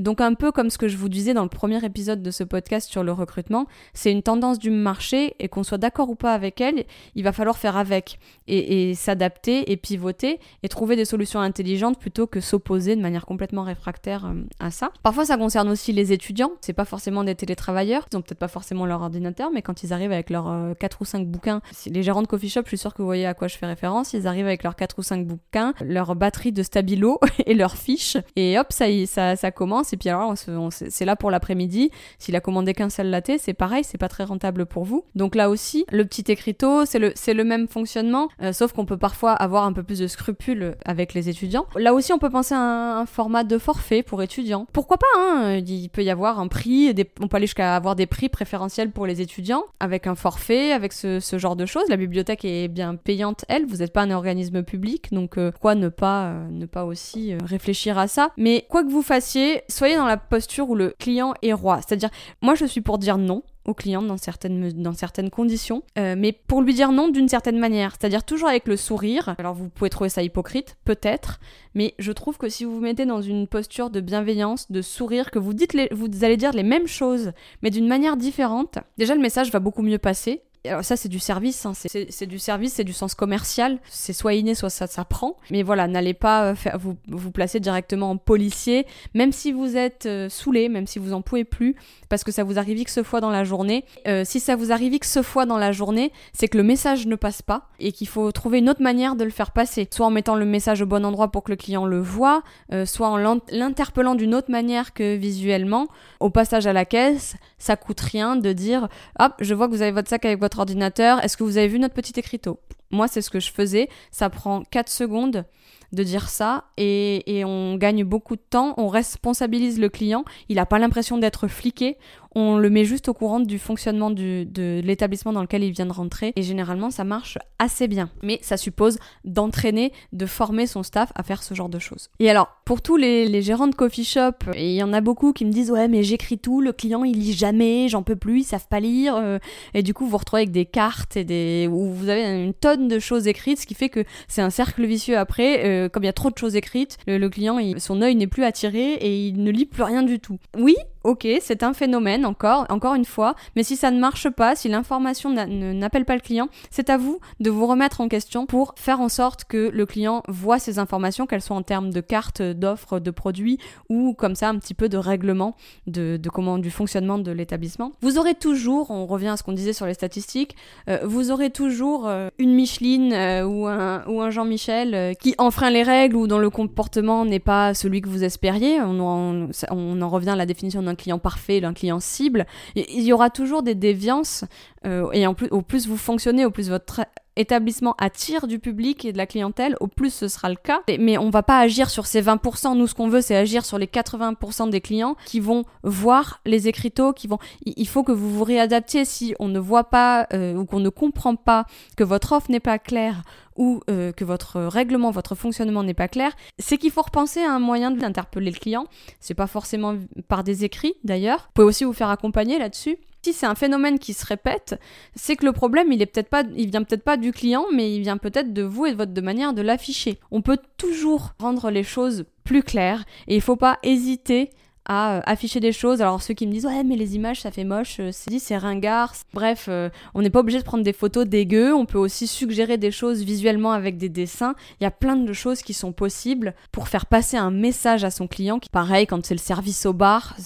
Donc 0.00 0.20
un 0.20 0.34
peu 0.34 0.52
comme 0.52 0.70
ce 0.70 0.78
que 0.78 0.88
je 0.88 0.96
vous 0.96 1.08
disais 1.08 1.34
dans 1.34 1.42
le 1.42 1.48
premier 1.48 1.84
épisode 1.84 2.22
de 2.22 2.30
ce 2.30 2.44
podcast 2.44 2.90
sur 2.90 3.04
le 3.04 3.12
recrutement, 3.12 3.66
c'est 3.94 4.10
une 4.10 4.22
tendance 4.22 4.58
du 4.58 4.70
marché 4.70 5.34
et 5.38 5.48
qu'on 5.48 5.62
soit 5.62 5.78
d'accord 5.78 6.08
ou 6.10 6.14
pas 6.14 6.34
avec 6.34 6.60
elle, 6.60 6.84
il 7.14 7.24
va 7.24 7.32
falloir 7.32 7.58
faire 7.58 7.76
avec 7.76 8.18
et, 8.46 8.94
s'adapter 8.94 9.70
et 9.70 9.76
pivoter 9.76 10.40
et 10.62 10.68
trouver 10.68 10.96
des 10.96 11.04
solutions 11.04 11.40
intelligentes 11.40 11.98
plutôt 11.98 12.26
que 12.26 12.40
s'opposer 12.40 12.96
de 12.96 13.00
manière 13.00 13.26
complètement 13.26 13.62
réfractaire 13.62 14.26
euh, 14.26 14.42
à 14.60 14.70
ça. 14.70 14.92
Parfois 15.02 15.24
ça 15.24 15.36
concerne 15.36 15.68
aussi 15.68 15.92
les 15.92 16.12
étudiants, 16.12 16.52
c'est 16.60 16.72
pas 16.72 16.84
forcément 16.84 17.24
des 17.24 17.34
télétravailleurs, 17.34 18.06
ils 18.12 18.16
ont 18.16 18.22
peut-être 18.22 18.38
pas 18.38 18.48
forcément 18.48 18.86
leur 18.86 19.02
ordinateur, 19.02 19.50
mais 19.52 19.62
quand 19.62 19.82
ils 19.82 19.92
arrivent 19.92 20.12
avec 20.12 20.30
leurs 20.30 20.76
4 20.78 20.94
euh, 20.94 20.98
ou 21.00 21.04
5 21.04 21.26
bouquins, 21.26 21.60
les 21.86 22.02
gérants 22.02 22.22
de 22.22 22.26
coffee 22.26 22.48
shop, 22.48 22.62
je 22.64 22.68
suis 22.68 22.78
sûre 22.78 22.94
que 22.94 23.02
vous 23.02 23.06
voyez 23.06 23.26
à 23.26 23.34
quoi 23.34 23.48
je 23.48 23.56
fais 23.56 23.66
référence, 23.66 24.12
ils 24.12 24.26
arrivent 24.26 24.46
avec 24.46 24.62
leurs 24.62 24.76
4 24.76 24.98
ou 24.98 25.02
5 25.02 25.26
bouquins, 25.26 25.74
leur 25.80 26.14
batterie 26.16 26.52
de 26.52 26.62
stabilo 26.62 27.18
et 27.46 27.54
leurs 27.54 27.76
fiches 27.76 28.16
et 28.36 28.58
hop 28.58 28.68
ça, 28.70 28.86
ça, 29.06 29.36
ça 29.36 29.50
commence 29.50 29.81
et 29.92 29.96
puis 29.96 30.08
alors 30.08 30.34
c'est 30.70 31.04
là 31.04 31.16
pour 31.16 31.30
l'après-midi. 31.30 31.90
S'il 32.18 32.36
a 32.36 32.40
commandé 32.40 32.74
qu'un 32.74 32.90
seul 32.90 33.08
latte, 33.08 33.32
c'est 33.38 33.54
pareil, 33.54 33.84
c'est 33.84 33.98
pas 33.98 34.08
très 34.08 34.24
rentable 34.24 34.66
pour 34.66 34.84
vous. 34.84 35.04
Donc 35.14 35.34
là 35.34 35.50
aussi, 35.50 35.84
le 35.90 36.04
petit 36.04 36.30
écriteau, 36.30 36.84
c'est 36.84 36.98
le, 36.98 37.44
même 37.44 37.68
fonctionnement, 37.68 38.28
euh, 38.42 38.52
sauf 38.52 38.72
qu'on 38.72 38.86
peut 38.86 38.96
parfois 38.96 39.32
avoir 39.32 39.64
un 39.64 39.72
peu 39.72 39.82
plus 39.82 39.98
de 39.98 40.06
scrupules 40.06 40.76
avec 40.84 41.14
les 41.14 41.28
étudiants. 41.28 41.66
Là 41.76 41.94
aussi, 41.94 42.12
on 42.12 42.18
peut 42.18 42.30
penser 42.30 42.54
à 42.54 42.58
un, 42.98 43.06
format 43.06 43.44
de 43.44 43.58
forfait 43.58 44.02
pour 44.02 44.22
étudiants. 44.22 44.66
Pourquoi 44.72 44.96
pas 44.96 45.06
hein 45.16 45.56
Il 45.56 45.88
peut 45.88 46.04
y 46.04 46.10
avoir 46.10 46.38
un 46.38 46.48
prix, 46.48 46.94
on 47.20 47.28
peut 47.28 47.36
aller 47.36 47.46
jusqu'à 47.46 47.74
avoir 47.74 47.96
des 47.96 48.06
prix 48.06 48.28
préférentiels 48.28 48.90
pour 48.90 49.06
les 49.06 49.20
étudiants, 49.20 49.64
avec 49.80 50.06
un 50.06 50.14
forfait, 50.14 50.72
avec 50.72 50.92
ce, 50.92 51.20
genre 51.38 51.56
de 51.56 51.66
choses. 51.66 51.84
La 51.88 51.96
bibliothèque 51.96 52.44
est 52.44 52.68
bien 52.68 52.94
payante, 52.94 53.44
elle, 53.48 53.66
vous 53.66 53.78
n'êtes 53.78 53.92
pas 53.92 54.02
un 54.02 54.10
organisme 54.10 54.62
public, 54.62 55.12
donc 55.12 55.38
euh, 55.38 55.50
pourquoi 55.50 55.74
ne 55.74 55.88
pas, 55.88 56.26
euh, 56.26 56.48
ne 56.50 56.66
pas 56.66 56.84
aussi 56.84 57.34
réfléchir 57.44 57.98
à 57.98 58.06
ça 58.06 58.30
Mais 58.36 58.66
quoi 58.68 58.84
que 58.84 58.90
vous 58.90 59.02
fassiez, 59.02 59.62
soyez 59.72 59.96
dans 59.96 60.06
la 60.06 60.16
posture 60.16 60.68
où 60.70 60.74
le 60.74 60.94
client 60.98 61.34
est 61.42 61.52
roi. 61.52 61.78
C'est-à-dire, 61.78 62.10
moi 62.40 62.54
je 62.54 62.64
suis 62.64 62.80
pour 62.80 62.98
dire 62.98 63.18
non 63.18 63.42
au 63.64 63.74
client 63.74 64.02
dans 64.02 64.16
certaines, 64.16 64.70
dans 64.82 64.92
certaines 64.92 65.30
conditions, 65.30 65.82
euh, 65.98 66.16
mais 66.18 66.32
pour 66.32 66.62
lui 66.62 66.74
dire 66.74 66.90
non 66.90 67.08
d'une 67.08 67.28
certaine 67.28 67.58
manière, 67.58 67.92
c'est-à-dire 67.92 68.24
toujours 68.24 68.48
avec 68.48 68.66
le 68.66 68.76
sourire. 68.76 69.34
Alors 69.38 69.54
vous 69.54 69.68
pouvez 69.68 69.90
trouver 69.90 70.10
ça 70.10 70.22
hypocrite, 70.22 70.76
peut-être, 70.84 71.38
mais 71.74 71.94
je 71.98 72.12
trouve 72.12 72.38
que 72.38 72.48
si 72.48 72.64
vous 72.64 72.74
vous 72.74 72.80
mettez 72.80 73.06
dans 73.06 73.22
une 73.22 73.46
posture 73.46 73.90
de 73.90 74.00
bienveillance, 74.00 74.70
de 74.70 74.82
sourire, 74.82 75.30
que 75.30 75.38
vous 75.38 75.54
dites 75.54 75.76
vous 75.92 76.24
allez 76.24 76.36
dire 76.36 76.52
les 76.52 76.64
mêmes 76.64 76.88
choses, 76.88 77.32
mais 77.62 77.70
d'une 77.70 77.86
manière 77.86 78.16
différente, 78.16 78.78
déjà 78.98 79.14
le 79.14 79.20
message 79.20 79.52
va 79.52 79.60
beaucoup 79.60 79.82
mieux 79.82 79.98
passer 79.98 80.42
alors 80.68 80.84
ça 80.84 80.96
c'est 80.96 81.08
du 81.08 81.18
service, 81.18 81.66
hein. 81.66 81.72
c'est 81.74 82.26
du 82.26 82.38
service, 82.38 82.74
c'est 82.74 82.84
du 82.84 82.92
sens 82.92 83.14
commercial, 83.14 83.78
c'est 83.88 84.12
soit 84.12 84.34
inné, 84.34 84.54
soit 84.54 84.70
ça 84.70 84.86
s'apprend. 84.86 85.36
Mais 85.50 85.62
voilà, 85.62 85.88
n'allez 85.88 86.14
pas 86.14 86.44
euh, 86.44 86.54
faire, 86.54 86.78
vous, 86.78 86.96
vous 87.08 87.32
placer 87.32 87.58
directement 87.58 88.10
en 88.10 88.16
policier, 88.16 88.86
même 89.14 89.32
si 89.32 89.50
vous 89.50 89.76
êtes 89.76 90.06
euh, 90.06 90.28
saoulé, 90.28 90.68
même 90.68 90.86
si 90.86 91.00
vous 91.00 91.14
en 91.14 91.22
pouvez 91.22 91.44
plus, 91.44 91.74
parce 92.08 92.22
que 92.22 92.30
ça 92.30 92.44
vous 92.44 92.58
arrive 92.58 92.78
X 92.78 93.02
fois 93.02 93.20
dans 93.20 93.30
la 93.30 93.42
journée. 93.42 93.84
Euh, 94.06 94.22
si 94.24 94.38
ça 94.38 94.54
vous 94.54 94.70
arrive 94.70 94.94
X 94.94 95.20
fois 95.22 95.46
dans 95.46 95.58
la 95.58 95.72
journée, 95.72 96.12
c'est 96.32 96.46
que 96.46 96.56
le 96.56 96.62
message 96.62 97.06
ne 97.06 97.16
passe 97.16 97.42
pas 97.42 97.68
et 97.80 97.90
qu'il 97.90 98.06
faut 98.06 98.30
trouver 98.30 98.58
une 98.58 98.70
autre 98.70 98.82
manière 98.82 99.16
de 99.16 99.24
le 99.24 99.30
faire 99.30 99.50
passer. 99.50 99.88
Soit 99.90 100.06
en 100.06 100.10
mettant 100.10 100.36
le 100.36 100.44
message 100.44 100.80
au 100.82 100.86
bon 100.86 101.04
endroit 101.04 101.32
pour 101.32 101.42
que 101.42 101.50
le 101.50 101.56
client 101.56 101.86
le 101.86 102.00
voit, 102.00 102.42
soit 102.84 103.08
en 103.08 103.16
l'interpellant 103.16 104.14
d'une 104.14 104.34
autre 104.34 104.50
manière 104.50 104.94
que 104.94 105.16
visuellement. 105.16 105.88
Au 106.20 106.30
passage 106.30 106.66
à 106.66 106.72
la 106.72 106.84
caisse, 106.84 107.36
ça 107.58 107.76
coûte 107.76 108.00
rien 108.00 108.36
de 108.36 108.52
dire 108.52 108.88
hop, 109.18 109.32
je 109.40 109.54
vois 109.54 109.66
que 109.66 109.72
vous 109.72 109.82
avez 109.82 109.92
votre 109.92 110.08
sac 110.08 110.24
avec 110.24 110.38
votre 110.38 110.51
ordinateur, 110.58 111.22
est-ce 111.24 111.36
que 111.36 111.44
vous 111.44 111.58
avez 111.58 111.68
vu 111.68 111.78
notre 111.78 111.94
petit 111.94 112.18
écriteau? 112.18 112.60
Moi, 112.90 113.08
c'est 113.08 113.22
ce 113.22 113.30
que 113.30 113.40
je 113.40 113.50
faisais. 113.50 113.88
Ça 114.10 114.28
prend 114.30 114.62
4 114.62 114.88
secondes 114.88 115.44
de 115.92 116.02
dire 116.02 116.28
ça 116.28 116.64
et, 116.78 117.38
et, 117.38 117.44
on 117.44 117.76
gagne 117.76 118.02
beaucoup 118.02 118.36
de 118.36 118.42
temps, 118.48 118.72
on 118.78 118.88
responsabilise 118.88 119.78
le 119.78 119.90
client, 119.90 120.24
il 120.48 120.56
n'a 120.56 120.64
pas 120.64 120.78
l'impression 120.78 121.18
d'être 121.18 121.48
fliqué, 121.48 121.98
on 122.34 122.56
le 122.56 122.70
met 122.70 122.84
juste 122.84 123.08
au 123.08 123.14
courant 123.14 123.40
du 123.40 123.58
fonctionnement 123.58 124.10
de 124.10 124.80
l'établissement 124.84 125.32
dans 125.32 125.42
lequel 125.42 125.62
il 125.64 125.72
vient 125.72 125.86
de 125.86 125.92
rentrer 125.92 126.32
et 126.36 126.42
généralement 126.42 126.90
ça 126.90 127.04
marche 127.04 127.38
assez 127.58 127.88
bien. 127.88 128.10
Mais 128.22 128.38
ça 128.42 128.56
suppose 128.56 128.98
d'entraîner, 129.24 129.92
de 130.12 130.26
former 130.26 130.66
son 130.66 130.82
staff 130.82 131.12
à 131.14 131.22
faire 131.22 131.42
ce 131.42 131.54
genre 131.54 131.68
de 131.68 131.78
choses. 131.78 132.08
Et 132.18 132.30
alors, 132.30 132.48
pour 132.64 132.82
tous 132.82 132.96
les, 132.96 133.42
gérants 133.42 133.68
de 133.68 133.74
coffee 133.74 134.04
shop, 134.04 134.52
il 134.56 134.72
y 134.72 134.82
en 134.82 134.92
a 134.92 135.00
beaucoup 135.00 135.32
qui 135.32 135.44
me 135.44 135.52
disent 135.52 135.70
ouais 135.70 135.88
mais 135.88 136.02
j'écris 136.02 136.38
tout, 136.38 136.60
le 136.60 136.72
client 136.72 137.04
il 137.04 137.18
lit 137.18 137.32
jamais, 137.32 137.88
j'en 137.88 138.02
peux 138.02 138.16
plus, 138.16 138.40
ils 138.40 138.44
savent 138.44 138.68
pas 138.68 138.80
lire, 138.80 139.16
euh, 139.16 139.38
et 139.74 139.82
du 139.82 139.94
coup 139.94 140.04
vous 140.04 140.10
vous 140.10 140.16
retrouvez 140.18 140.42
avec 140.42 140.52
des 140.52 140.66
cartes 140.66 141.16
et 141.16 141.24
des 141.24 141.68
où 141.70 141.92
vous 141.92 142.08
avez 142.08 142.44
une 142.44 142.54
tonne 142.54 142.88
de 142.88 142.98
choses 142.98 143.26
écrites, 143.26 143.60
ce 143.60 143.66
qui 143.66 143.74
fait 143.74 143.88
que 143.88 144.04
c'est 144.28 144.42
un 144.42 144.50
cercle 144.50 144.84
vicieux 144.84 145.18
après, 145.18 145.66
euh, 145.66 145.88
comme 145.88 146.04
il 146.04 146.06
y 146.06 146.10
a 146.10 146.12
trop 146.12 146.30
de 146.30 146.38
choses 146.38 146.56
écrites, 146.56 146.98
le, 147.06 147.28
client 147.28 147.58
son 147.78 148.02
œil 148.02 148.14
n'est 148.14 148.26
plus 148.26 148.44
attiré 148.44 148.94
et 148.94 149.26
il 149.28 149.42
ne 149.42 149.50
lit 149.50 149.66
plus 149.66 149.82
rien 149.82 150.02
du 150.02 150.20
tout. 150.20 150.38
Oui, 150.58 150.76
ok, 151.04 151.26
c'est 151.40 151.62
un 151.62 151.72
phénomène 151.72 152.24
encore, 152.26 152.66
encore 152.68 152.94
une 152.94 153.04
fois, 153.04 153.34
mais 153.56 153.62
si 153.62 153.76
ça 153.76 153.90
ne 153.90 153.98
marche 153.98 154.28
pas, 154.30 154.56
si 154.56 154.68
l'information 154.68 155.30
n'appelle 155.30 156.04
pas 156.04 156.14
le 156.14 156.20
client, 156.20 156.48
c'est 156.70 156.90
à 156.90 156.96
vous 156.96 157.20
de 157.40 157.50
vous 157.50 157.66
remettre 157.66 158.00
en 158.00 158.08
question 158.08 158.46
pour 158.46 158.74
faire 158.76 159.00
en 159.00 159.08
sorte 159.08 159.44
que 159.44 159.70
le 159.72 159.86
client 159.86 160.22
voit 160.28 160.58
ces 160.58 160.78
informations, 160.78 161.26
qu'elles 161.26 161.42
soient 161.42 161.56
en 161.56 161.62
termes 161.62 161.90
de 161.90 162.00
cartes, 162.00 162.42
d'offres, 162.42 162.98
de 162.98 163.10
produits 163.10 163.58
ou 163.88 164.14
comme 164.14 164.34
ça 164.34 164.48
un 164.48 164.58
petit 164.58 164.74
peu 164.74 164.88
de 164.88 164.96
règlement 164.96 165.56
de, 165.86 166.18
comment, 166.32 166.58
du 166.58 166.70
fonctionnement 166.70 167.18
de 167.18 167.30
l'établissement. 167.30 167.92
Vous 168.00 168.18
aurez 168.18 168.34
toujours, 168.34 168.90
on 168.90 169.06
revient 169.06 169.28
à 169.28 169.36
ce 169.36 169.42
qu'on 169.42 169.52
disait 169.52 169.72
sur 169.72 169.86
les 169.86 169.94
statistiques, 169.94 170.56
euh, 170.88 170.98
vous 171.04 171.30
aurez 171.30 171.50
toujours 171.50 172.06
euh, 172.06 172.28
une 172.38 172.54
Micheline 172.54 173.12
euh, 173.12 173.44
ou 173.44 173.66
un, 173.66 174.30
Jean-Michel 174.30 175.16
qui 175.16 175.34
enfreint 175.38 175.70
les 175.70 175.82
règles 175.82 176.16
ou 176.16 176.26
dont 176.26 176.38
le 176.38 176.48
comportement 176.48 177.24
n'est 177.24 177.40
pas 177.40 177.74
celui 177.74 178.00
que 178.00 178.08
vous 178.08 178.24
espériez. 178.24 178.80
On 178.80 179.00
en, 179.00 179.48
on 179.70 180.00
en 180.00 180.08
revient 180.08 180.30
à 180.30 180.36
la 180.36 180.46
définition 180.46 180.80
client 180.94 181.18
parfait, 181.18 181.60
d'un 181.60 181.74
client 181.74 182.00
cible. 182.00 182.46
Il 182.74 183.02
y 183.02 183.12
aura 183.12 183.30
toujours 183.30 183.62
des 183.62 183.74
déviances 183.74 184.44
euh, 184.84 185.10
et 185.12 185.26
en 185.26 185.34
plus, 185.34 185.48
au 185.48 185.62
plus 185.62 185.86
vous 185.86 185.96
fonctionnez, 185.96 186.44
au 186.44 186.50
plus 186.50 186.68
votre 186.68 187.00
établissement 187.36 187.94
attire 187.98 188.46
du 188.46 188.58
public 188.58 189.04
et 189.04 189.12
de 189.12 189.18
la 189.18 189.26
clientèle, 189.26 189.76
au 189.80 189.86
plus 189.86 190.12
ce 190.12 190.28
sera 190.28 190.48
le 190.48 190.56
cas. 190.56 190.82
Mais 190.98 191.18
on 191.18 191.30
va 191.30 191.42
pas 191.42 191.58
agir 191.58 191.90
sur 191.90 192.06
ces 192.06 192.22
20%. 192.22 192.76
Nous, 192.76 192.86
ce 192.86 192.94
qu'on 192.94 193.08
veut, 193.08 193.20
c'est 193.20 193.36
agir 193.36 193.64
sur 193.64 193.78
les 193.78 193.86
80% 193.86 194.70
des 194.70 194.80
clients 194.80 195.16
qui 195.26 195.40
vont 195.40 195.64
voir 195.82 196.40
les 196.44 196.68
écriteaux, 196.68 197.12
qui 197.12 197.26
vont. 197.26 197.38
Il 197.64 197.88
faut 197.88 198.02
que 198.02 198.12
vous 198.12 198.30
vous 198.30 198.44
réadaptiez 198.44 199.04
si 199.04 199.34
on 199.38 199.48
ne 199.48 199.58
voit 199.58 199.84
pas 199.84 200.26
euh, 200.32 200.54
ou 200.54 200.64
qu'on 200.64 200.80
ne 200.80 200.88
comprend 200.88 201.36
pas 201.36 201.64
que 201.96 202.04
votre 202.04 202.32
offre 202.32 202.50
n'est 202.50 202.60
pas 202.60 202.78
claire 202.78 203.22
ou 203.56 203.80
euh, 203.90 204.12
que 204.12 204.24
votre 204.24 204.60
règlement, 204.60 205.10
votre 205.10 205.34
fonctionnement 205.34 205.82
n'est 205.82 205.94
pas 205.94 206.08
clair, 206.08 206.32
c'est 206.58 206.78
qu'il 206.78 206.90
faut 206.90 207.02
repenser 207.02 207.40
à 207.40 207.52
un 207.52 207.58
moyen 207.58 207.90
d'interpeller 207.90 208.50
le 208.50 208.58
client. 208.58 208.86
C'est 209.20 209.34
pas 209.34 209.46
forcément 209.46 209.96
par 210.28 210.44
des 210.44 210.64
écrits 210.64 210.94
d'ailleurs. 211.04 211.40
Vous 211.40 211.52
pouvez 211.54 211.66
aussi 211.66 211.84
vous 211.84 211.92
faire 211.92 212.10
accompagner 212.10 212.58
là-dessus. 212.58 212.98
Si 213.24 213.32
c'est 213.32 213.46
un 213.46 213.54
phénomène 213.54 214.00
qui 214.00 214.14
se 214.14 214.26
répète, 214.26 214.80
c'est 215.14 215.36
que 215.36 215.46
le 215.46 215.52
problème, 215.52 215.92
il 215.92 216.02
est 216.02 216.06
peut-être 216.06 216.28
pas, 216.28 216.42
il 216.56 216.70
vient 216.70 216.82
peut-être 216.82 217.04
pas 217.04 217.16
du 217.16 217.30
client, 217.30 217.66
mais 217.72 217.94
il 217.94 218.02
vient 218.02 218.16
peut-être 218.16 218.52
de 218.52 218.62
vous 218.62 218.86
et 218.86 218.92
de 218.92 218.96
votre 218.96 219.20
manière 219.22 219.52
de 219.52 219.62
l'afficher. 219.62 220.18
On 220.32 220.42
peut 220.42 220.58
toujours 220.76 221.34
rendre 221.38 221.70
les 221.70 221.84
choses 221.84 222.24
plus 222.42 222.64
claires 222.64 223.04
et 223.28 223.36
il 223.36 223.40
faut 223.40 223.54
pas 223.54 223.78
hésiter 223.84 224.50
à 224.84 225.16
euh, 225.16 225.20
afficher 225.24 225.60
des 225.60 225.72
choses. 225.72 226.00
Alors 226.02 226.22
ceux 226.22 226.34
qui 226.34 226.46
me 226.46 226.52
disent 226.52 226.66
ouais 226.66 226.84
mais 226.84 226.96
les 226.96 227.14
images 227.16 227.40
ça 227.40 227.50
fait 227.50 227.64
moche, 227.64 228.00
euh, 228.00 228.10
c'est 228.12 228.30
dit 228.30 228.40
c'est 228.40 228.56
ringard. 228.56 229.14
Bref, 229.32 229.66
euh, 229.68 229.90
on 230.14 230.22
n'est 230.22 230.30
pas 230.30 230.40
obligé 230.40 230.58
de 230.58 230.64
prendre 230.64 230.84
des 230.84 230.92
photos 230.92 231.26
dégueu, 231.26 231.74
on 231.74 231.86
peut 231.86 231.98
aussi 231.98 232.26
suggérer 232.26 232.78
des 232.78 232.90
choses 232.90 233.22
visuellement 233.22 233.72
avec 233.72 233.96
des 233.96 234.08
dessins. 234.08 234.54
Il 234.80 234.84
y 234.84 234.86
a 234.86 234.90
plein 234.90 235.16
de 235.16 235.32
choses 235.32 235.62
qui 235.62 235.74
sont 235.74 235.92
possibles 235.92 236.54
pour 236.72 236.88
faire 236.88 237.06
passer 237.06 237.36
un 237.36 237.50
message 237.50 238.04
à 238.04 238.10
son 238.10 238.26
client. 238.26 238.58
Pareil 238.70 239.06
quand 239.06 239.24
c'est 239.24 239.34
le 239.34 239.40
service 239.40 239.86
au 239.86 239.92
bar, 239.92 240.36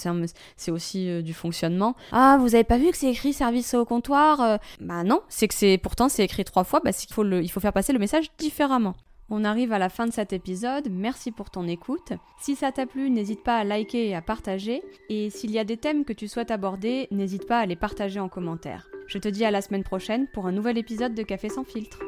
c'est 0.56 0.70
aussi 0.70 1.22
du 1.22 1.34
fonctionnement. 1.34 1.96
Ah 2.12 2.38
vous 2.40 2.54
avez 2.54 2.64
pas 2.64 2.78
vu 2.78 2.90
que 2.90 2.96
c'est 2.96 3.10
écrit 3.10 3.32
service 3.32 3.74
au 3.74 3.84
comptoir 3.84 4.58
Bah 4.80 5.04
non, 5.04 5.20
c'est 5.28 5.48
que 5.48 5.54
c'est 5.54 5.78
pourtant 5.78 6.08
c'est 6.08 6.24
écrit 6.24 6.44
trois 6.44 6.64
fois. 6.64 6.80
Bah 6.84 6.90
il 6.90 7.12
faut 7.12 7.24
il 7.24 7.50
faut 7.50 7.60
faire 7.60 7.72
passer 7.72 7.92
le 7.92 7.98
message 7.98 8.30
différemment. 8.38 8.94
On 9.28 9.42
arrive 9.42 9.72
à 9.72 9.78
la 9.80 9.88
fin 9.88 10.06
de 10.06 10.12
cet 10.12 10.32
épisode, 10.32 10.88
merci 10.88 11.32
pour 11.32 11.50
ton 11.50 11.66
écoute. 11.66 12.12
Si 12.38 12.54
ça 12.54 12.70
t'a 12.70 12.86
plu, 12.86 13.10
n'hésite 13.10 13.42
pas 13.42 13.58
à 13.58 13.64
liker 13.64 14.08
et 14.08 14.14
à 14.14 14.22
partager. 14.22 14.84
Et 15.08 15.30
s'il 15.30 15.50
y 15.50 15.58
a 15.58 15.64
des 15.64 15.76
thèmes 15.76 16.04
que 16.04 16.12
tu 16.12 16.28
souhaites 16.28 16.52
aborder, 16.52 17.08
n'hésite 17.10 17.48
pas 17.48 17.58
à 17.58 17.66
les 17.66 17.74
partager 17.74 18.20
en 18.20 18.28
commentaire. 18.28 18.88
Je 19.08 19.18
te 19.18 19.26
dis 19.26 19.44
à 19.44 19.50
la 19.50 19.62
semaine 19.62 19.82
prochaine 19.82 20.28
pour 20.28 20.46
un 20.46 20.52
nouvel 20.52 20.78
épisode 20.78 21.14
de 21.14 21.24
Café 21.24 21.48
sans 21.48 21.64
filtre. 21.64 21.98